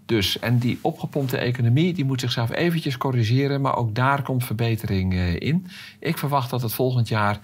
[0.06, 5.14] Dus, en die opgepompte economie die moet zichzelf eventjes corrigeren, maar ook daar komt verbetering
[5.14, 5.68] uh, in.
[6.00, 7.40] Ik verwacht dat het volgend jaar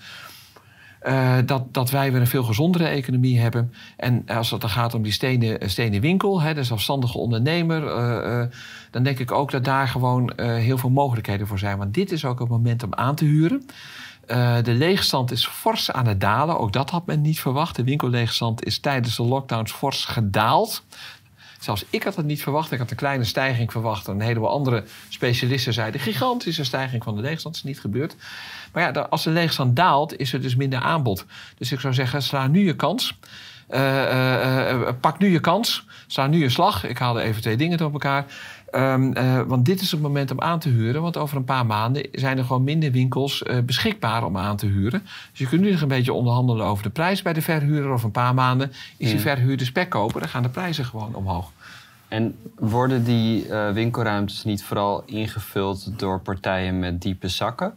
[1.03, 3.73] uh, dat, dat wij weer een veel gezondere economie hebben.
[3.97, 8.45] En als het dan gaat om die stenen, stenen winkel, hè, de zelfstandige ondernemer, uh,
[8.91, 11.77] dan denk ik ook dat daar gewoon heel veel mogelijkheden voor zijn.
[11.77, 13.65] Want dit is ook het moment om aan te huren.
[14.63, 16.59] de leegstand is fors aan het dalen.
[16.59, 17.75] Ook dat had men niet verwacht.
[17.75, 20.83] De winkelleegstand is tijdens de lockdowns fors gedaald.
[21.59, 22.71] Zelfs ik had het niet verwacht.
[22.71, 24.07] Ik had een kleine stijging verwacht.
[24.07, 26.01] En een heleboel andere specialisten zeiden...
[26.01, 27.55] gigantische stijging van de leegstand.
[27.55, 28.15] Dat is niet gebeurd.
[28.73, 31.25] Maar ja, als de leegstand daalt, is er dus minder aanbod.
[31.57, 33.17] Dus ik zou zeggen, sla nu je kans.
[33.69, 35.85] Uh, uh, pak nu je kans.
[36.07, 36.85] Sla nu je slag.
[36.85, 38.25] Ik haalde even twee dingen door elkaar.
[38.75, 39.13] Um,
[39.47, 41.01] want dit is het moment om aan te huren.
[41.01, 45.01] Want over een paar maanden zijn er gewoon minder winkels beschikbaar om aan te huren.
[45.31, 47.91] Dus je kunt nu nog een beetje onderhandelen over de prijs bij de verhuurder.
[47.91, 50.19] Over een paar maanden is die verhuurder spek kopen.
[50.19, 51.51] Dan gaan de prijzen gewoon omhoog.
[52.07, 57.73] En worden die winkelruimtes niet vooral ingevuld door partijen met diepe zakken?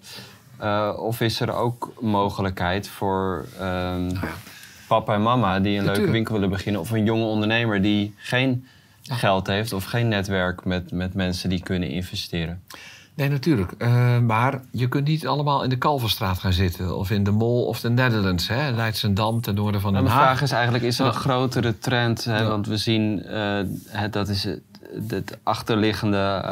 [0.62, 4.26] Uh, of is er ook mogelijkheid voor um, nou
[4.88, 8.66] papa en mama die een leuke winkel willen beginnen, of een jonge ondernemer die geen
[9.16, 12.62] geld heeft of geen netwerk met, met mensen die kunnen investeren?
[13.14, 13.73] Nee, natuurlijk.
[13.79, 16.96] Uh, maar je kunt niet allemaal in de Kalverstraat gaan zitten.
[16.96, 18.49] Of in de Mall of de Netherlands.
[18.49, 18.70] Hè?
[18.70, 20.18] Leidsendam ten noorden van Den Haag.
[20.18, 22.25] De vraag is eigenlijk, is er een grotere trend?
[22.25, 22.49] Hè?
[22.49, 23.59] Want we zien, uh,
[24.11, 24.61] dat is het,
[25.09, 26.42] het achterliggende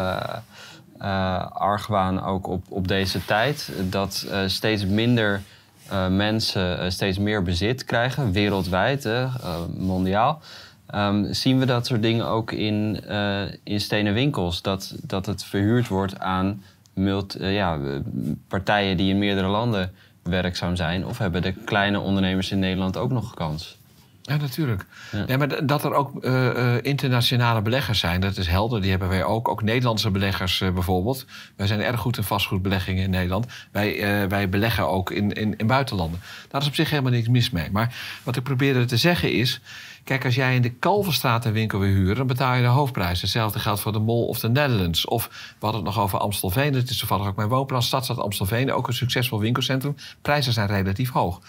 [1.00, 3.72] uh, argwaan ook op, op deze tijd.
[3.90, 5.42] Dat steeds minder
[6.10, 9.08] mensen steeds meer bezit krijgen, wereldwijd,
[9.76, 10.40] mondiaal.
[10.94, 13.04] Um, zien we dat soort dingen ook in,
[13.62, 14.62] in stenen winkels?
[14.62, 17.78] Dat, dat het verhuurd wordt aan multi, ja,
[18.48, 21.06] partijen die in meerdere landen werkzaam zijn?
[21.06, 23.76] Of hebben de kleine ondernemers in Nederland ook nog kans?
[24.22, 24.84] Ja, natuurlijk.
[25.26, 25.36] Ja.
[25.36, 28.80] maar dat er ook uh, internationale beleggers zijn, dat is helder.
[28.80, 29.48] Die hebben wij ook.
[29.48, 31.26] Ook Nederlandse beleggers uh, bijvoorbeeld.
[31.56, 33.46] Wij zijn erg goed in vastgoedbeleggingen in Nederland.
[33.72, 36.20] Wij, wij beleggen ook in, in, in buitenlanden.
[36.48, 37.70] Daar is op zich helemaal niks mis mee.
[37.70, 39.60] Maar wat ik probeerde te zeggen is...
[40.08, 43.20] Kijk, als jij in de Kalverstraat een winkel wil huren, dan betaal je de hoofdprijs.
[43.20, 45.06] Hetzelfde geldt voor de Mall of the Netherlands.
[45.06, 46.74] Of we hadden het nog over Amstelveen.
[46.74, 48.72] Het is toevallig ook mijn woonplaats, Stadstad Amstelveen.
[48.72, 49.96] Ook een succesvol winkelcentrum.
[50.22, 51.40] Prijzen zijn relatief hoog.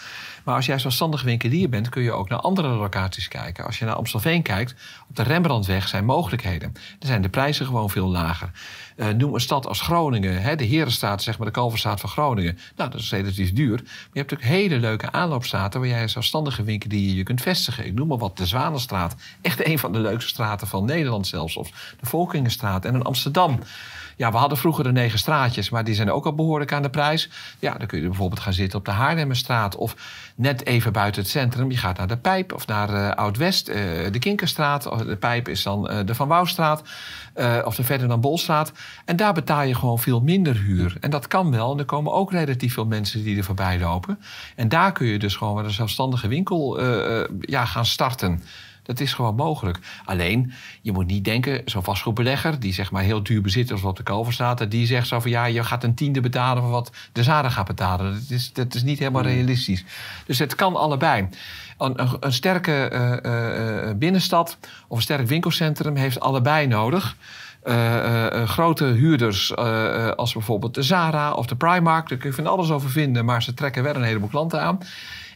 [0.44, 3.66] Maar als jij zelfstandig winkelier bent, kun je ook naar andere locaties kijken.
[3.66, 4.76] Als je naar Amstelveen kijkt,
[5.10, 6.74] op de Rembrandtweg zijn mogelijkheden.
[6.74, 8.52] Dan zijn de prijzen gewoon veel lager.
[9.00, 12.58] Uh, noem een stad als Groningen, hè, de Herenstraat, zeg maar de Kalverstraat van Groningen.
[12.76, 13.76] Nou, dat is relatief duur.
[13.76, 17.86] Maar je hebt ook hele leuke aanloopstraten waar jij zelfstandige winkel je kunt vestigen.
[17.86, 19.16] Ik noem maar wat, de Zwanenstraat.
[19.42, 21.58] Echt een van de leukste straten van Nederland zelfs.
[21.58, 23.60] Of de Volkingenstraat en in Amsterdam.
[24.20, 26.90] Ja, we hadden vroeger de negen straatjes, maar die zijn ook al behoorlijk aan de
[26.90, 27.30] prijs.
[27.60, 29.96] Ja, dan kun je bijvoorbeeld gaan zitten op de Haarlemmerstraat of
[30.36, 31.72] net even buiten het centrum.
[31.72, 33.76] Je gaat naar de Pijp of naar uh, Oud-West, uh,
[34.12, 34.84] de Kinkerstraat.
[34.84, 36.82] De Pijp is dan uh, de Van Wouwstraat
[37.64, 38.72] of de verder dan Bolstraat.
[39.06, 40.98] En daar betaal je gewoon veel minder huur.
[41.00, 41.72] En dat kan wel.
[41.72, 44.20] En er komen ook relatief veel mensen die er voorbij lopen.
[44.56, 46.82] En daar kun je dus gewoon een zelfstandige winkel
[47.40, 48.42] ja, gaan starten.
[48.84, 49.80] Dat is gewoon mogelijk.
[50.06, 52.60] Alleen, je moet niet denken, zo'n vastgoedbelegger...
[52.60, 54.72] die zeg maar heel duur bezit als op de Kalverstraat...
[54.72, 56.64] die zegt zo van ja, je gaat een tiende betalen...
[56.64, 58.14] van wat de Zara gaat betalen.
[58.14, 59.32] Dat is, dat is niet helemaal hmm.
[59.32, 59.86] realistisch.
[60.26, 61.28] Dus het kan allebei.
[61.78, 62.90] Een, een, een sterke
[63.26, 65.96] uh, uh, binnenstad of een sterk winkelcentrum...
[65.96, 67.16] heeft allebei nodig...
[67.64, 72.10] Uh, uh, grote huurders uh, als bijvoorbeeld de Zara of de Primark.
[72.10, 74.80] Daar kun je van alles over vinden, maar ze trekken wel een heleboel klanten aan.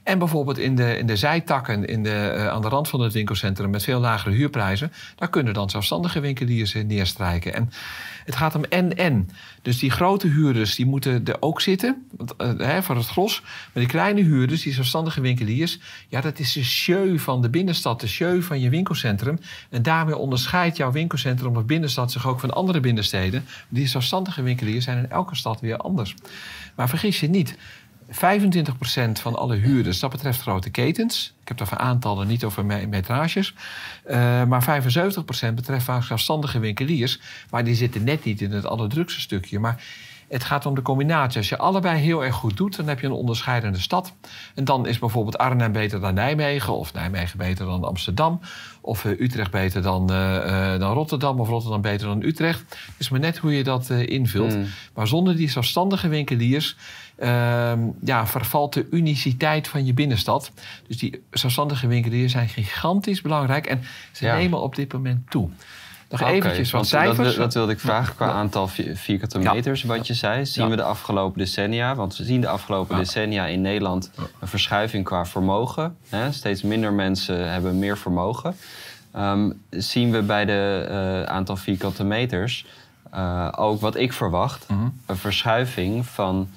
[0.04, 3.14] En bijvoorbeeld in de, in de zijtakken in de, uh, aan de rand van het
[3.14, 7.54] winkelcentrum met veel lagere huurprijzen, daar kunnen dan zelfstandige winkeliers neerstrijken.
[7.54, 7.72] En
[8.26, 9.30] het gaat om en-en.
[9.62, 12.08] Dus die grote huurders die moeten er ook zitten,
[12.42, 13.42] uh, hè, voor het gros.
[13.42, 18.00] Maar die kleine huurders, die zelfstandige winkeliers, ja, dat is de sjeu van de binnenstad,
[18.00, 19.40] de sjeu van je winkelcentrum.
[19.70, 23.46] En daarmee onderscheidt jouw winkelcentrum of binnenstad zich ook van andere binnensteden.
[23.70, 26.16] Die zelfstandige winkeliers zijn in elke stad weer anders.
[26.76, 27.58] Maar vergis je niet,
[28.16, 31.34] 25% van alle huurders, dat betreft grote ketens.
[31.42, 33.54] Ik heb daar van aantallen, niet over metrages.
[34.08, 34.82] Uh, maar
[35.50, 37.20] 75% betreft vaak zelfstandige winkeliers.
[37.50, 39.60] Maar die zitten net niet in het allerdrukste stukje.
[39.60, 39.84] Maar
[40.34, 41.38] het gaat om de combinatie.
[41.38, 44.14] Als je allebei heel erg goed doet, dan heb je een onderscheidende stad.
[44.56, 48.40] En dan is bijvoorbeeld Arnhem beter dan Nijmegen, of Nijmegen beter dan Amsterdam,
[48.82, 52.60] of uh, Utrecht beter dan, uh, dan Rotterdam, of Rotterdam beter dan Utrecht.
[52.70, 54.56] Het is maar net hoe je dat invult.
[54.56, 54.66] Mm.
[54.94, 56.76] Maar zonder die zelfstandige winkeliers
[58.04, 60.52] ja, vervalt de uniciteit van je binnenstad.
[60.88, 63.82] Dus die zelfstandige winkeliers zijn gigantisch belangrijk en
[64.12, 65.50] ze nemen op dit moment toe.
[66.10, 67.28] Nog okay, eventjes wat cijfers.
[67.28, 70.46] Dat, dat, wilde ik vragen qua aantal vierkante meters, wat je zei.
[70.46, 75.06] Zien we de afgelopen decennia, want we zien de afgelopen decennia in Nederland een verschuiving
[75.06, 75.96] qua vermogen.
[76.10, 76.32] Hè?
[76.32, 78.56] Steeds minder mensen hebben meer vermogen.
[79.16, 82.66] Um, zien we bij de uh, aantal vierkante meters
[83.16, 85.00] uh, ook wat ik verwacht, mm -hmm.
[85.06, 86.50] een verschuiving van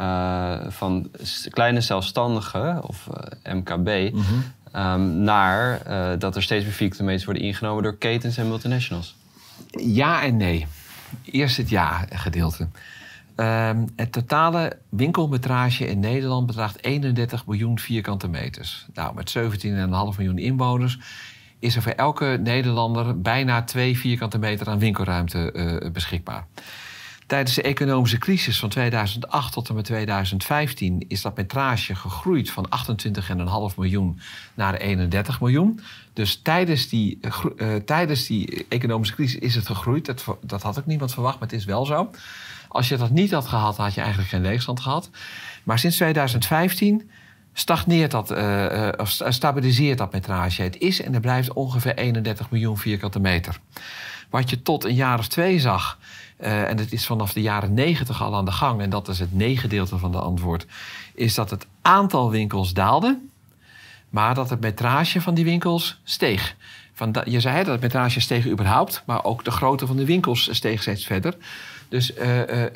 [0.00, 1.10] uh, van
[1.50, 3.08] kleine zelfstandigen, of
[3.44, 4.82] uh, MKB, mm -hmm.
[4.82, 9.16] um, naar uh, dat er steeds meer vierkante meters worden ingenomen door ketens en multinationals?
[9.70, 10.66] Ja en nee.
[11.24, 12.68] Eerst het ja-gedeelte.
[13.36, 18.86] Um, het totale winkelmetrage in Nederland bedraagt 31 miljoen vierkante meters.
[18.94, 19.42] Nou, met 17,5
[20.16, 20.98] miljoen inwoners
[21.58, 26.46] is er voor elke Nederlander bijna 2 vierkante meter aan winkelruimte beschikbaar.
[27.30, 32.68] Tijdens de economische crisis van 2008 tot en met 2015 is dat metrage gegroeid van
[33.70, 34.20] 28,5 miljoen
[34.54, 35.80] naar 31 miljoen.
[36.12, 37.18] Dus tijdens die,
[37.56, 40.06] uh, tijdens die economische crisis is het gegroeid.
[40.06, 42.10] Dat, dat had ook niemand verwacht, maar het is wel zo.
[42.68, 45.10] Als je dat niet had gehad, had je eigenlijk geen leegstand gehad.
[45.64, 47.10] Maar sinds 2015
[47.52, 50.62] stagneert dat, uh, of stabiliseert dat metrage.
[50.62, 53.60] Het is en er blijft ongeveer 31 miljoen vierkante meter.
[54.30, 55.98] Wat je tot een jaar of twee zag,
[56.40, 59.18] uh, en het is vanaf de jaren negentig al aan de gang, en dat is
[59.18, 60.66] het nee-gedeelte van de antwoord,
[61.14, 63.18] is dat het aantal winkels daalde,
[64.08, 66.56] maar dat het metrage van die winkels steeg.
[66.92, 70.54] Van je zei dat het metrage steeg überhaupt, maar ook de grootte van de winkels
[70.54, 71.36] steeg steeds verder.
[71.88, 72.12] Dus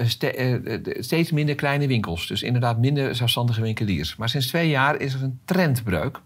[0.06, 2.26] ste uh, steeds minder kleine winkels.
[2.26, 4.16] Dus inderdaad minder zelfstandige winkeliers.
[4.16, 6.20] Maar sinds twee jaar is er een trendbreuk.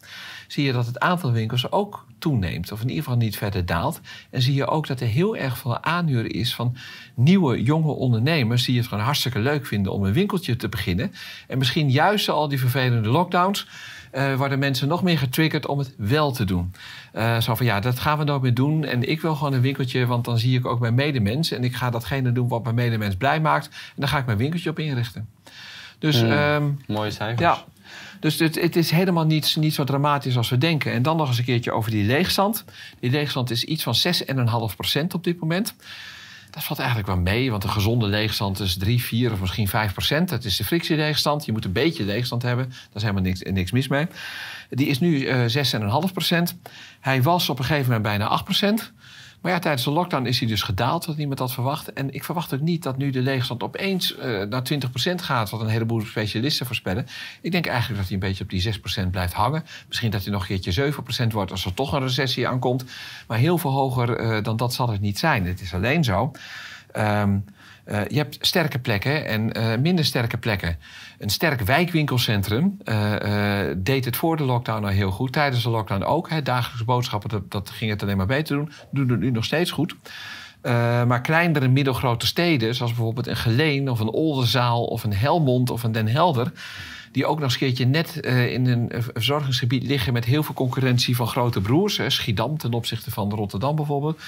[0.48, 4.00] Zie je dat het aantal winkels ook toeneemt, of in ieder geval niet verder daalt.
[4.30, 6.76] En zie je ook dat er heel erg veel aanhuren is van
[7.14, 11.12] nieuwe, jonge ondernemers die het gewoon hartstikke leuk vinden om een winkeltje te beginnen.
[11.46, 13.66] En misschien juist al die vervelende lockdowns.
[14.12, 16.72] Uh, worden mensen nog meer getriggerd om het wel te doen.
[17.14, 18.84] Uh, zo van ja, dat gaan we nooit meer doen.
[18.84, 21.50] En ik wil gewoon een winkeltje, want dan zie ik ook mijn medemens.
[21.50, 23.66] En ik ga datgene doen wat mijn medemens blij maakt.
[23.66, 25.28] En dan ga ik mijn winkeltje op inrichten.
[25.98, 27.40] Dus, mm, um, mooie cijfers.
[27.40, 27.64] Ja,
[28.20, 30.92] dus het, het, is helemaal niet, niet zo dramatisch als we denken.
[30.92, 32.64] En dan nog eens een keertje over die leegstand.
[33.00, 33.94] Die leegstand is iets van
[35.00, 35.74] 6,5% op dit moment.
[36.50, 39.92] Dat valt eigenlijk wel mee, want een gezonde leegstand is 3, 4 of misschien 5
[39.92, 40.28] procent.
[40.28, 41.44] Dat is de frictieleegstand.
[41.44, 42.68] Je moet een beetje leegstand hebben.
[42.68, 44.06] Daar is helemaal niks, niks mis mee.
[44.70, 46.56] Die is nu uh, eh, 6,5 procent.
[47.00, 48.92] Hij was op een gegeven moment bijna 8 procent.
[49.40, 51.92] Maar ja, tijdens de lockdown is hij dus gedaald, wat niemand had verwacht.
[51.92, 54.62] En ik verwacht ook niet dat nu de leegstand opeens uh, naar
[55.12, 57.06] 20% gaat, wat een heleboel specialisten voorspellen.
[57.40, 59.64] Ik denk eigenlijk dat hij een beetje op die 6% blijft hangen.
[59.88, 60.92] Misschien dat hij nog een keertje
[61.26, 62.84] 7% wordt als er toch een recessie aankomt.
[63.26, 65.46] Maar heel veel hoger uh, dan dat zal het niet zijn.
[65.46, 66.32] Het is alleen zo
[66.92, 67.38] Ehm,
[67.88, 70.78] eh, je hebt sterke plekken en uh, minder sterke plekken.
[71.18, 75.32] Een sterk wijkwinkelcentrum uh, deed het voor de lockdown al heel goed.
[75.32, 76.30] Tijdens de lockdown ook.
[76.30, 76.42] Hè.
[76.42, 78.72] Dagelijkse boodschappen, dat, dat, ging het alleen maar beter doen.
[78.90, 79.94] Doen het nu nog steeds goed.
[81.06, 85.70] maar kleinere en middelgrote steden, zoals bijvoorbeeld een Geleen of een Oldenzaal of een Helmond
[85.70, 86.52] of een Den Helder
[87.12, 91.26] die ook nog een keertje net in een verzorgingsgebied liggen met heel veel concurrentie van
[91.26, 92.00] grote broers.
[92.06, 94.20] Schiedam ten opzichte van Rotterdam bijvoorbeeld.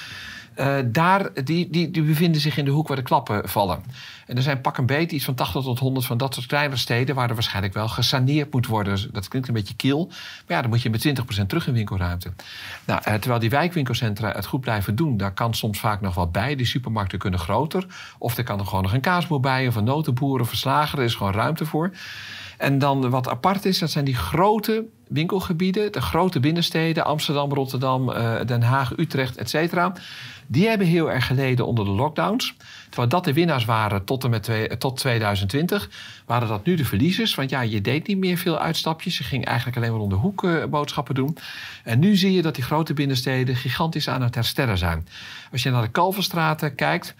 [0.56, 3.82] Uh, daar, die, die, die bevinden zich in de hoek waar de klappen vallen.
[4.26, 6.76] En er zijn pak een beet iets van 80 tot 100 van dat soort kleine
[6.76, 7.14] steden...
[7.14, 9.12] waar er waarschijnlijk wel gesaneerd moet worden.
[9.12, 10.06] Dat klinkt een beetje kiel.
[10.06, 11.08] Maar ja, dan moet je met
[11.42, 12.32] 20% terug in winkelruimte.
[12.84, 15.16] Nou, uh, terwijl die wijkwinkelcentra het goed blijven doen...
[15.16, 16.56] daar kan soms vaak nog wat bij.
[16.56, 17.86] Die supermarkten kunnen groter.
[18.18, 19.66] Of er kan er gewoon nog een kaasboer bij...
[19.66, 20.98] of een notenboer of een slager.
[20.98, 21.90] Er is gewoon ruimte voor.
[22.60, 25.92] En dan wat apart is, dat zijn die grote winkelgebieden...
[25.92, 29.92] de grote binnensteden, Amsterdam, Rotterdam, uh, Den Haag, Utrecht, et cetera...
[30.46, 32.54] Die hebben heel erg geleden onder de lockdowns.
[32.88, 35.90] Terwijl dat de winnaars waren tot, en met twee, tot 2020,
[36.26, 37.34] waren dat nu de verliezers.
[37.34, 39.18] Want ja, je deed niet meer veel uitstapjes.
[39.18, 41.36] Je ging eigenlijk alleen maar om de hoek uh, boodschappen doen.
[41.84, 45.06] En nu zie je dat die grote binnensteden gigantisch aan het herstellen zijn.
[45.52, 47.14] Als je naar de Kalverstraten kijkt,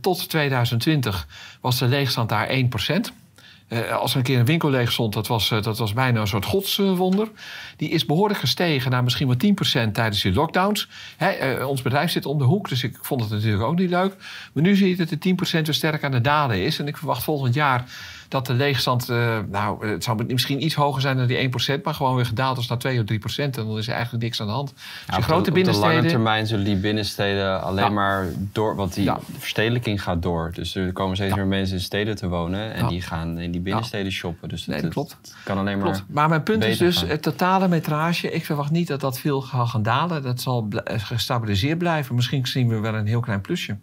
[0.00, 1.26] tot 2020
[1.60, 3.27] was de leegstand daar 1%.
[3.68, 6.20] Uh, als er een keer een winkel leeg stond, dat was, uh, dat was bijna
[6.20, 7.28] een soort godswonder.
[7.76, 10.88] die is behoorlijk gestegen naar misschien wel 10% tijdens die lockdowns.
[11.16, 13.90] Hè, uh, ons bedrijf zit om de hoek, dus ik vond het natuurlijk ook niet
[13.90, 14.14] leuk.
[14.52, 16.78] Maar nu zie je dat de 10% weer sterk aan de dalen is.
[16.78, 17.84] En ik verwacht volgend jaar
[18.28, 21.94] dat de leegstand, uh, nou, het zou misschien iets hoger zijn dan die 1%, maar
[21.94, 23.44] gewoon weer gedaald is naar 2 of 3%.
[23.44, 24.74] En dan is er eigenlijk niks aan de hand.
[25.06, 25.90] Dus ja, grote op binnensteden.
[25.90, 27.90] Op de lange termijn zullen die binnensteden alleen ja.
[27.90, 29.18] maar door, want die ja.
[29.38, 30.50] verstedelijking gaat door.
[30.54, 33.60] Dus er komen steeds meer mensen in steden te wonen en die gaan in die
[33.60, 34.48] binnensteden shoppen.
[34.48, 35.16] Dus nee, dat klopt.
[35.44, 35.90] kan alleen maar.
[35.90, 36.04] Klopt.
[36.08, 37.08] Maar mijn punt is dus, gaan.
[37.08, 40.22] het totale metrage, ik verwacht niet dat dat veel gaat gaan dalen.
[40.22, 42.14] Dat zal gestabiliseerd blijven.
[42.14, 43.76] Misschien zien we wel een heel klein plusje.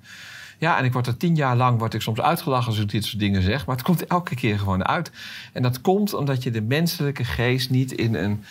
[0.66, 3.06] Ja, en ik word er tien jaar lang word ik soms uitgelachen als ik dit
[3.06, 3.66] soort dingen zeg.
[3.66, 5.12] Maar het komt elke keer gewoon uit.
[5.54, 8.44] En dat komt omdat je de menselijke geest niet in een.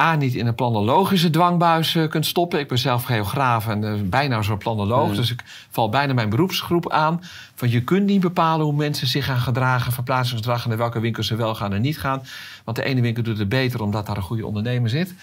[0.00, 2.58] A, niet in een planologische dwangbuis uh, kunt stoppen.
[2.58, 5.14] Ik ben zelf geograaf en uh, bijna zo'n planoloog.
[5.14, 7.22] Dus ik val bijna mijn beroepsgroep aan.
[7.54, 11.26] Van je kunt niet bepalen hoe mensen zich gaan gedragen, verplaatsingsgedrag en naar welke winkels
[11.26, 12.22] ze wel gaan en niet gaan.
[12.64, 15.14] Want de ene winkel doet het beter omdat daar een goede ondernemer zit.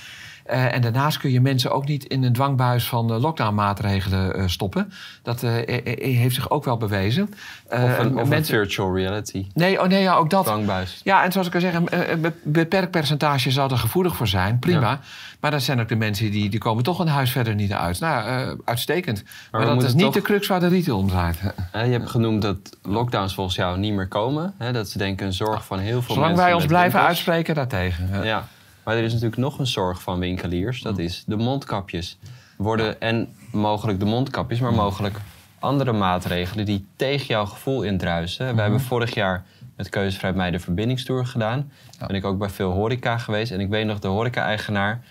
[0.51, 4.47] Uh, en daarnaast kun je mensen ook niet in een dwangbuis van uh, lockdownmaatregelen uh,
[4.47, 4.91] stoppen.
[5.21, 7.33] Dat heeft zich ook wel bewezen.
[7.69, 8.55] of een, of mensen...
[8.55, 9.47] virtual reality.
[9.53, 10.45] Nee, oh nee, ja, ook dat.
[10.45, 11.01] Dwangbuis.
[11.03, 14.59] Ja, en zoals ik al zeg, een beperkt percentage zal er gevoelig voor zijn.
[14.59, 14.89] Prima.
[14.89, 14.99] Ja.
[15.39, 17.99] Maar dat zijn ook de mensen die, die komen toch een huis verder niet uit.
[17.99, 19.23] Nou, uitstekend.
[19.51, 20.13] Maar, maar dat is niet toch...
[20.13, 21.39] de crux waar de retail om draait.
[21.71, 24.53] je hebt genoemd dat lockdowns volgens jou niet meer komen.
[24.57, 24.71] Hè?
[24.71, 26.35] Dat ze denken een zorg van heel veel Zolang mensen.
[26.35, 27.07] Zolang wij ons blijven winkels.
[27.07, 28.23] uitspreken daartegen.
[28.23, 28.47] ja.
[28.83, 30.81] Maar er is natuurlijk nog een zorg van winkeliers.
[30.81, 32.17] Dat is de mondkapjes.
[32.57, 35.19] Worden, en mogelijk de mondkapjes, maar mogelijk
[35.59, 38.55] andere maatregelen die tegen jouw gevoel indruisen.
[38.55, 41.71] We hebben vorig jaar met Keuzevrij mij de verbindingstoer gedaan.
[41.99, 42.05] Ja.
[42.05, 43.51] Ben ik ook bij veel horeca geweest.
[43.51, 45.03] En ik weet nog de horeca-eigenaar,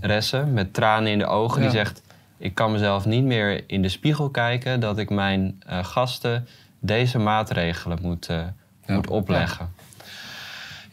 [0.00, 2.02] Resse, met tranen in de ogen, die zegt...
[2.38, 7.18] Ik kan mezelf niet meer in de spiegel kijken dat ik mijn uh, gasten deze
[7.18, 8.44] maatregelen moet, uh,
[8.86, 9.74] moet opleggen.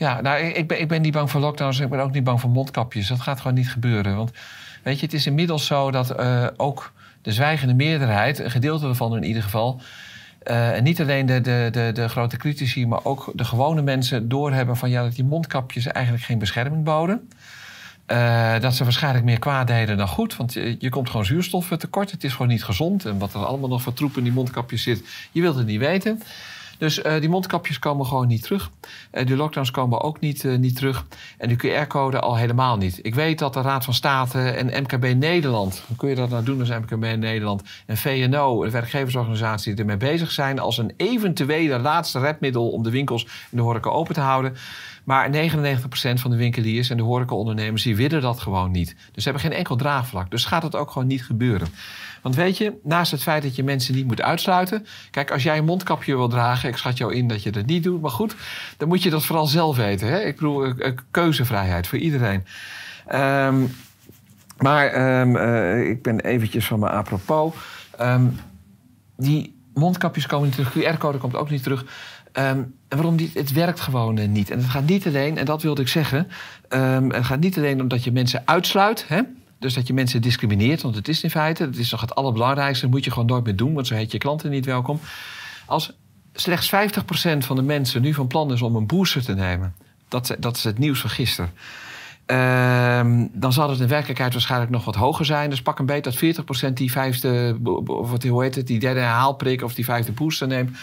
[0.03, 1.79] Ja, nou, ik ben, ik ben niet bang voor lockdowns.
[1.79, 3.07] Ik ben ook niet bang voor mondkapjes.
[3.07, 4.15] Dat gaat gewoon niet gebeuren.
[4.15, 4.31] Want
[4.81, 9.15] weet je, het is inmiddels zo dat uh, ook de zwijgende meerderheid, een gedeelte ervan
[9.15, 9.81] in ieder geval.
[10.47, 14.29] Uh, en niet alleen de, de, de, de, grote critici, maar ook de gewone mensen
[14.29, 17.29] doorhebben van ja, dat die mondkapjes eigenlijk geen bescherming boden.
[18.07, 20.35] Uh, dat ze waarschijnlijk meer kwaad deden dan goed.
[20.35, 22.11] Want je, je komt gewoon zuurstoffen tekort.
[22.11, 23.05] Het is gewoon niet gezond.
[23.05, 25.79] En wat er allemaal nog voor troep in die mondkapjes zit, je wilt het niet
[25.79, 26.21] weten.
[26.83, 28.71] Dus uh, die mondkapjes komen gewoon niet terug.
[29.11, 31.05] Uh, die lockdowns komen ook niet, uh, niet terug.
[31.37, 32.99] En die QR-code al helemaal niet.
[33.01, 35.83] Ik weet dat de Raad van State en MKB Nederland...
[35.87, 37.63] hoe kun je dat nou doen als MKB Nederland...
[37.85, 40.59] en VNO, de werkgeversorganisatie, ermee bezig zijn...
[40.59, 44.55] als een eventuele laatste redmiddel om de winkels in de horeca open te houden...
[45.03, 45.33] Maar 99%
[46.13, 48.95] van de winkeliers en de horecaondernemers die willen dat gewoon niet.
[49.11, 50.31] Dus ze hebben geen enkel draagvlak.
[50.31, 51.67] Dus gaat het ook gewoon niet gebeuren.
[52.23, 54.85] Want weet je, naast het feit dat je mensen niet moet uitsluiten.
[55.11, 57.83] Kijk, als jij een mondkapje wil dragen, ik schat jou in dat je dat niet
[57.83, 58.01] doet.
[58.01, 58.35] Maar goed,
[58.77, 60.07] dan moet je dat vooral zelf weten.
[60.07, 60.19] Hè?
[60.19, 60.73] Ik bedoel,
[61.11, 62.45] keuzevrijheid voor iedereen.
[63.13, 63.75] Um,
[64.57, 67.53] maar um, uh, ik ben eventjes van me apropos.
[68.01, 68.39] Um,
[69.17, 71.85] die mondkapjes komen niet terug, QR-code komt ook niet terug.
[72.87, 73.33] Waarom niet?
[73.33, 74.49] Het werkt gewoon niet.
[74.49, 76.27] En het gaat niet alleen, en dat wilde ik zeggen.
[77.09, 79.05] Het gaat niet alleen omdat je mensen uitsluit.
[79.07, 79.21] Hè?
[79.63, 82.85] Dus dat je mensen discrimineert, want het is in feite, dat is nog het allerbelangrijkste,
[82.85, 84.99] dat moet je gewoon nooit meer doen, want zo heet je klanten niet welkom.
[85.65, 85.93] Als
[86.33, 89.75] slechts 50% van de mensen nu van plan is om een booster te nemen,
[90.07, 91.51] dat, dat is het nieuws van gisteren.
[92.25, 95.49] Ehm, dan zal het in werkelijkheid waarschijnlijk nog wat hoger zijn.
[95.49, 96.15] Dus pak een beet dat
[96.69, 100.47] 40% die vijfde, of wat, hoe heet het, die derde herhaalprik of die vijfde booster
[100.47, 100.77] neemt.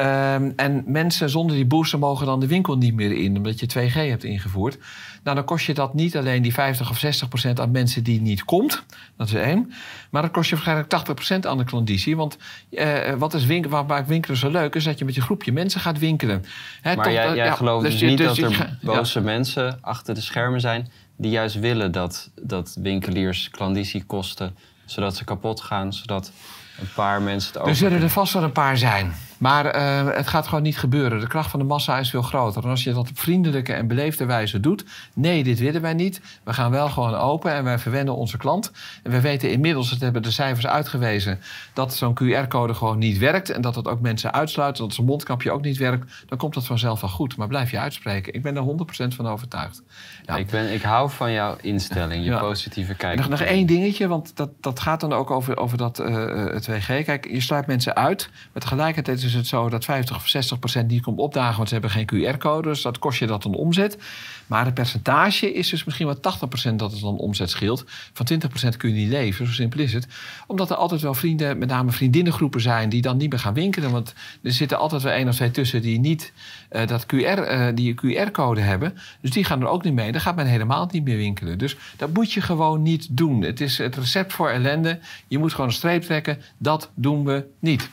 [0.00, 3.66] Ehm, en mensen zonder die booster mogen dan de winkel niet meer in, omdat je
[3.66, 4.78] 2G hebt ingevoerd.
[5.22, 8.20] Nou, dan kost je dat niet alleen die 50 of 60 procent aan mensen die
[8.20, 8.84] niet komt.
[9.16, 9.72] Dat is één.
[10.10, 12.16] Maar dat kost je waarschijnlijk 80 procent aan de klanditie.
[12.16, 12.36] Want
[12.70, 15.52] uh, wat is winkel, wat maakt winkelen zo leuk, is dat je met je groepje
[15.52, 16.44] mensen gaat winkelen.
[16.82, 20.14] Maar toch, jij, jij ja, gelooft dus, dus niet dus dat er boze mensen achter
[20.14, 25.92] de schermen zijn die juist willen dat, dat winkeliers klanditie kosten, zodat ze kapot gaan,
[25.92, 26.32] zodat
[26.80, 29.12] een paar mensen het Er zullen er vast wel een paar zijn.
[29.40, 31.20] Maar uh, het gaat gewoon niet gebeuren.
[31.20, 32.64] De kracht van de massa is veel groter.
[32.64, 34.84] En als je dat op vriendelijke en beleefde wijze doet.
[35.14, 36.20] Nee, dit willen wij niet.
[36.44, 38.72] We gaan wel gewoon open en wij verwennen onze klant.
[39.02, 41.40] En we weten inmiddels, het hebben de cijfers uitgewezen.
[41.72, 43.50] dat zo'n QR-code gewoon niet werkt.
[43.50, 44.76] En dat het ook mensen uitsluit.
[44.76, 46.24] Dat zo'n mondkapje ook niet werkt.
[46.26, 47.36] Dan komt dat vanzelf wel goed.
[47.36, 48.34] Maar blijf je uitspreken.
[48.34, 49.82] Ik ben er 100% van overtuigd.
[50.26, 53.18] Nou, ik, ben, ik hou van jouw instelling, je positieve kijk.
[53.18, 56.62] Nog, nog één dingetje, want dat, dat gaat dan ook over, over dat uh, eh,
[56.62, 56.88] 2G.
[56.88, 58.30] Eh, Kijk, je sluit mensen uit.
[58.52, 61.74] Maar tegelijkertijd is het zo dat 50 of 60 procent niet komt opdagen, want ze
[61.74, 62.68] hebben geen QR-code.
[62.68, 63.98] Dus dat kost je dat een omzet.
[64.46, 67.84] Maar het percentage is dus misschien wel 80 procent dat het dan omzet scheelt.
[68.12, 70.06] Van 20 procent kun je niet leven, zo simpel is het.
[70.46, 73.90] Omdat er altijd wel vrienden, met name vriendinnengroepen zijn, die dan niet meer gaan winkelen.
[73.90, 76.32] Want er zitten altijd wel één of twee tussen die niet
[76.72, 78.98] uh, dat QR, uh, die QR-code hebben.
[79.20, 80.12] Dus die gaan er ook niet mee.
[80.12, 81.58] Dan gaat men helemaal niet meer winkelen.
[81.58, 83.42] Dus dat moet je gewoon niet doen.
[83.42, 84.98] Het is het recept voor ellende.
[85.28, 86.38] Je moet gewoon een streep trekken.
[86.58, 87.90] Dat doen we niet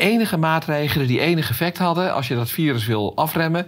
[0.00, 3.66] enige maatregelen die enig effect hadden als je dat virus wil afremmen.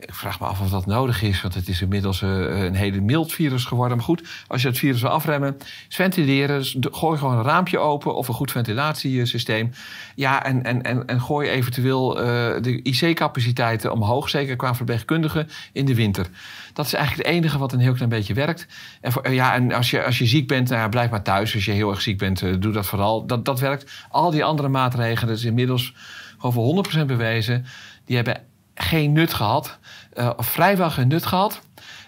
[0.00, 3.00] Ik vraag me af of dat nodig is, want het is inmiddels uh, een hele
[3.00, 3.96] mild virus geworden.
[3.96, 5.56] Maar goed, als je het virus wil afremmen,
[5.88, 6.64] is ventileren.
[6.80, 9.70] Gooi gewoon een raampje open of een goed ventilatiesysteem.
[10.14, 12.24] Ja, en, en, en, en gooi eventueel uh,
[12.60, 16.26] de IC-capaciteiten omhoog, zeker qua verpleegkundigen in de winter.
[16.72, 18.66] Dat is eigenlijk het enige wat een heel klein beetje werkt.
[19.00, 21.54] En, voor, ja, en als, je, als je ziek bent, nou ja, blijf maar thuis.
[21.54, 23.26] Als je heel erg ziek bent, doe dat vooral.
[23.26, 23.90] Dat, dat werkt.
[24.08, 25.94] Al die andere maatregelen, dat is inmiddels
[26.38, 27.64] gewoon voor 100% bewezen.
[28.04, 28.49] Die hebben
[28.82, 29.78] geen nut gehad,
[30.14, 31.60] uh, of vrijwel geen nut gehad.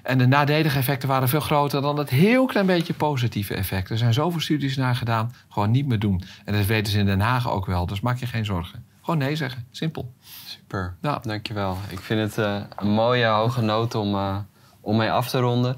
[0.02, 3.90] En de nadelige effecten waren veel groter dan het heel klein beetje positieve effect.
[3.90, 6.22] Er zijn zoveel studies naar gedaan, gewoon niet meer doen.
[6.44, 8.84] En dat weten ze in Den Haag ook wel, dus maak je geen zorgen.
[9.02, 10.12] Gewoon nee zeggen, simpel.
[10.44, 11.18] Super, ja.
[11.22, 11.78] dankjewel.
[11.88, 14.36] Ik vind het uh, een mooie hoge noot om, uh,
[14.80, 15.76] om mee af te ronden.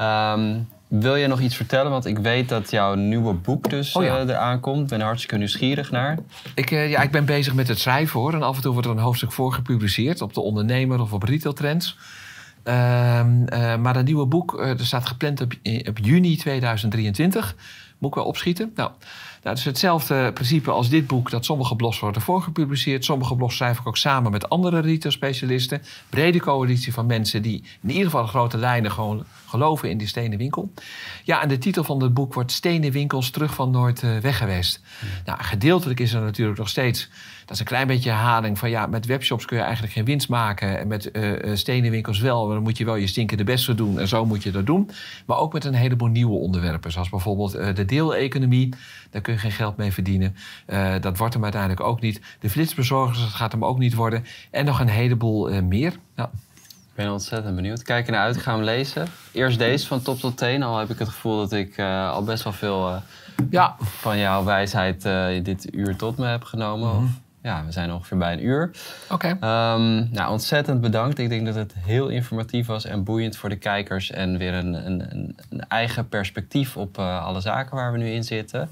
[0.00, 0.68] Um,
[1.00, 1.90] wil je nog iets vertellen?
[1.90, 4.22] Want ik weet dat jouw nieuwe boek dus oh, ja.
[4.22, 4.82] uh, eraan komt.
[4.82, 6.18] Ik ben er hartstikke nieuwsgierig naar.
[6.54, 8.34] Ik, uh, ja, ik ben bezig met het schrijven hoor.
[8.34, 10.20] En af en toe wordt er een hoofdstuk voor gepubliceerd.
[10.20, 11.96] Op de ondernemer of op retail trends.
[12.64, 12.74] Uh,
[13.76, 15.52] maar een nieuwe boek, er staat gepland op,
[15.88, 17.56] op juni 2023.
[17.98, 18.72] Moet ik wel opschieten.
[18.74, 18.90] Nou,
[19.42, 23.04] nou, het is hetzelfde principe als dit boek, dat sommige blogs worden voorgepubliceerd.
[23.04, 25.82] Sommige blogs schrijf ik ook samen met andere retail-specialisten.
[26.08, 30.38] Brede coalitie van mensen die in ieder geval grote lijnen gewoon geloven in die stenen
[30.38, 30.72] winkel.
[31.24, 34.38] Ja, en de titel van het boek wordt Stenen winkels terug van Noord uh, weg
[34.38, 34.80] geweest.
[35.24, 37.08] Nou, gedeeltelijk is er natuurlijk nog steeds
[37.52, 40.28] dat is een klein beetje herhaling van ja, met webshops kun je eigenlijk geen winst
[40.28, 40.78] maken.
[40.78, 42.48] En met uh, stenen winkels wel.
[42.48, 43.98] Dan moet je wel je stinkende best doen.
[43.98, 44.90] En zo moet je dat doen.
[45.26, 46.92] Maar ook met een heleboel nieuwe onderwerpen.
[46.92, 48.74] Zoals bijvoorbeeld uh, de deeleconomie.
[49.10, 50.36] Daar kun je geen geld mee verdienen.
[50.66, 52.20] Uh, dat wordt hem uiteindelijk ook niet.
[52.40, 54.24] De flitsbezorgers, dat gaat hem ook niet worden.
[54.50, 55.92] En nog een heleboel meer.
[56.16, 56.30] Ja.
[56.64, 57.82] Ik ben ontzettend benieuwd.
[57.82, 59.06] Kijk naar uit, ga hem lezen.
[59.32, 60.62] Eerst deze van top tot teen.
[60.62, 63.02] Al heb ik het gevoel dat ik al best wel veel
[63.50, 63.76] ja.
[63.78, 65.02] van jouw wijsheid
[65.44, 66.88] dit uur tot me heb genomen.
[66.88, 68.70] Mm -hmm ja, we zijn ongeveer bij een uur.
[69.10, 69.36] Oké.
[69.40, 71.18] Ehm, nou, ontzettend bedankt.
[71.18, 74.10] Ik denk dat het heel informatief was en boeiend voor de kijkers.
[74.10, 78.24] En weer een, een, een eigen perspectief op uh, alle zaken waar we nu in
[78.24, 78.68] zitten.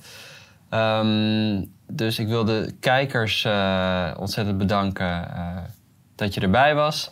[0.70, 5.56] Um, dus ik wil de kijkers uh, ontzettend bedanken uh,
[6.14, 7.10] dat je erbij was.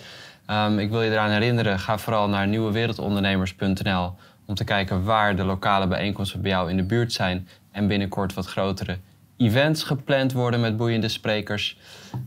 [0.50, 4.14] Um, ik wil je eraan herinneren, ga vooral naar nieuwewereldondernemers.nl
[4.46, 7.48] om te kijken waar de lokale bijeenkomsten bij jou in de buurt zijn.
[7.70, 8.98] En binnenkort wat grotere
[9.38, 11.78] events gepland worden met boeiende sprekers.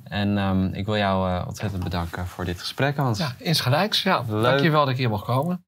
[0.04, 3.20] En um, ik wil jou uh, ontzettend bedanken voor dit gesprek, Hans.
[3.20, 4.04] Ja, insgelijks.
[4.04, 4.44] Ja, Leuk.
[4.44, 5.66] dankjewel dat ik hier mocht komen.